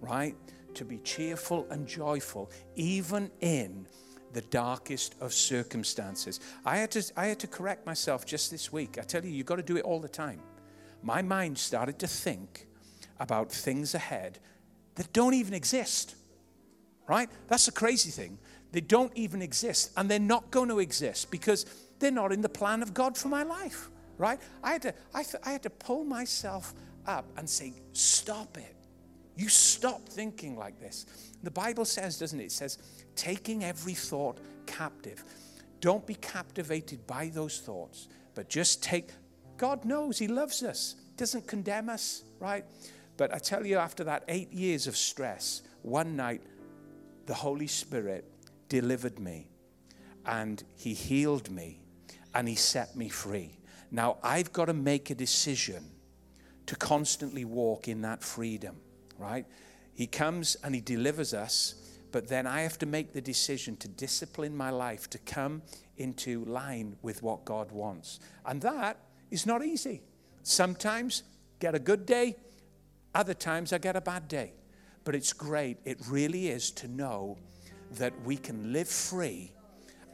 [0.00, 0.36] right,
[0.74, 3.86] to be cheerful and joyful, even in
[4.36, 6.40] the darkest of circumstances.
[6.62, 8.98] I had, to, I had to correct myself just this week.
[9.00, 10.40] I tell you, you've got to do it all the time.
[11.02, 12.66] My mind started to think
[13.18, 14.38] about things ahead
[14.96, 16.16] that don't even exist,
[17.08, 17.30] right?
[17.48, 18.36] That's the crazy thing.
[18.72, 21.64] They don't even exist, and they're not going to exist because
[21.98, 24.38] they're not in the plan of God for my life, right?
[24.62, 26.74] I had to, I, th- I had to pull myself
[27.06, 28.75] up and say, stop it.
[29.36, 31.06] You stop thinking like this.
[31.42, 32.44] The Bible says, doesn't it?
[32.44, 32.78] It says,
[33.14, 35.22] taking every thought captive.
[35.80, 39.10] Don't be captivated by those thoughts, but just take.
[39.58, 42.64] God knows He loves us, doesn't condemn us, right?
[43.16, 46.42] But I tell you, after that eight years of stress, one night,
[47.26, 48.24] the Holy Spirit
[48.68, 49.48] delivered me
[50.24, 51.80] and He healed me
[52.34, 53.58] and He set me free.
[53.90, 55.84] Now, I've got to make a decision
[56.66, 58.76] to constantly walk in that freedom,
[59.18, 59.46] right?
[59.94, 61.86] He comes and He delivers us
[62.16, 65.60] but then I have to make the decision to discipline my life to come
[65.98, 68.20] into line with what God wants.
[68.46, 68.98] And that
[69.30, 70.00] is not easy.
[70.42, 71.24] Sometimes
[71.58, 72.36] get a good day,
[73.14, 74.54] other times I get a bad day.
[75.04, 77.36] But it's great, it really is to know
[77.98, 79.52] that we can live free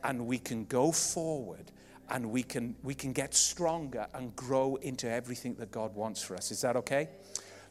[0.02, 1.70] and we can go forward
[2.10, 6.34] and we can we can get stronger and grow into everything that God wants for
[6.34, 6.50] us.
[6.50, 7.10] Is that okay?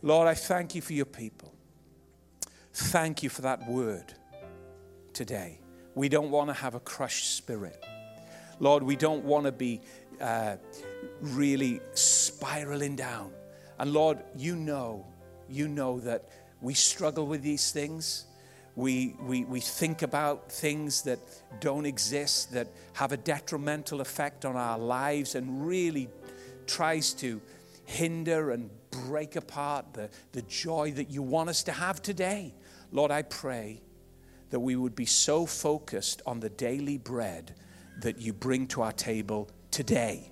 [0.03, 1.53] Lord, I thank you for your people.
[2.73, 4.13] Thank you for that word
[5.13, 5.59] today.
[5.93, 7.85] We don't want to have a crushed spirit.
[8.59, 9.81] Lord, we don't want to be
[10.19, 10.55] uh,
[11.19, 13.31] really spiraling down.
[13.77, 15.05] And Lord, you know,
[15.47, 16.29] you know that
[16.61, 18.25] we struggle with these things.
[18.75, 21.19] We, we, we think about things that
[21.59, 26.09] don't exist, that have a detrimental effect on our lives, and really
[26.65, 27.39] tries to
[27.85, 32.53] hinder and break apart the, the joy that you want us to have today.
[32.91, 33.81] Lord, I pray
[34.49, 37.55] that we would be so focused on the daily bread
[38.01, 40.31] that you bring to our table today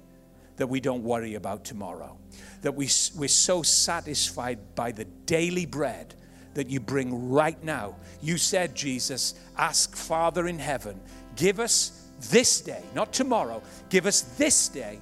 [0.58, 2.18] that we don't worry about tomorrow.
[2.62, 6.16] That we, we're so satisfied by the daily bread
[6.54, 7.96] that you bring right now.
[8.22, 11.00] You said, Jesus, ask Father in heaven,
[11.38, 15.00] give us this day, not tomorrow, give us this day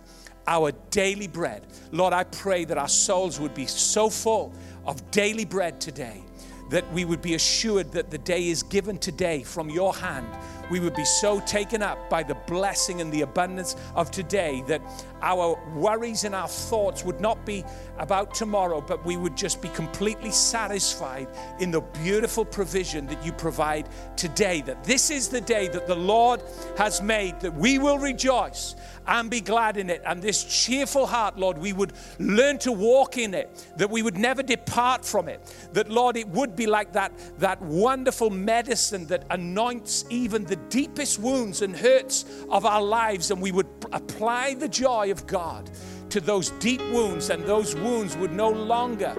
[0.47, 1.67] our daily bread.
[1.91, 4.53] Lord, I pray that our souls would be so full
[4.85, 6.23] of daily bread today
[6.69, 10.27] that we would be assured that the day is given today from your hand
[10.69, 14.81] we would be so taken up by the blessing and the abundance of today that
[15.21, 17.63] our worries and our thoughts would not be
[17.97, 21.27] about tomorrow, but we would just be completely satisfied
[21.59, 24.61] in the beautiful provision that you provide today.
[24.61, 26.41] That this is the day that the Lord
[26.77, 28.75] has made, that we will rejoice
[29.07, 30.01] and be glad in it.
[30.05, 34.17] And this cheerful heart, Lord, we would learn to walk in it, that we would
[34.17, 35.41] never depart from it.
[35.73, 41.19] That, Lord, it would be like that, that wonderful medicine that anoints even the deepest
[41.19, 45.69] wounds and hurts of our lives, and we would apply the joy of God
[46.09, 49.15] to those deep wounds, and those wounds would no longer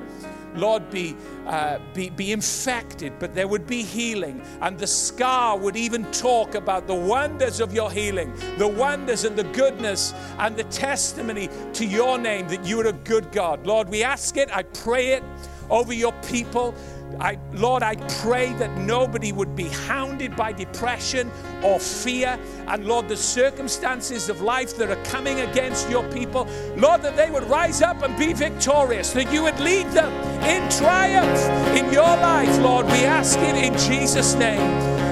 [0.54, 1.16] Lord, be,
[1.46, 4.42] uh, be, be infected, but there would be healing.
[4.60, 9.36] And the scar would even talk about the wonders of your healing, the wonders and
[9.36, 13.66] the goodness and the testimony to your name that you are a good God.
[13.66, 15.22] Lord, we ask it, I pray it
[15.70, 16.74] over your people
[17.20, 21.30] I, Lord, I pray that nobody would be hounded by depression
[21.62, 22.38] or fear.
[22.66, 26.46] And Lord, the circumstances of life that are coming against your people,
[26.76, 30.12] Lord, that they would rise up and be victorious, that you would lead them
[30.44, 31.40] in triumph
[31.76, 32.86] in your life, Lord.
[32.86, 34.60] We ask it in Jesus' name.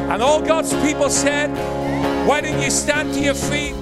[0.09, 1.49] And all God's people said,
[2.27, 3.75] Why don't you stand to your feet?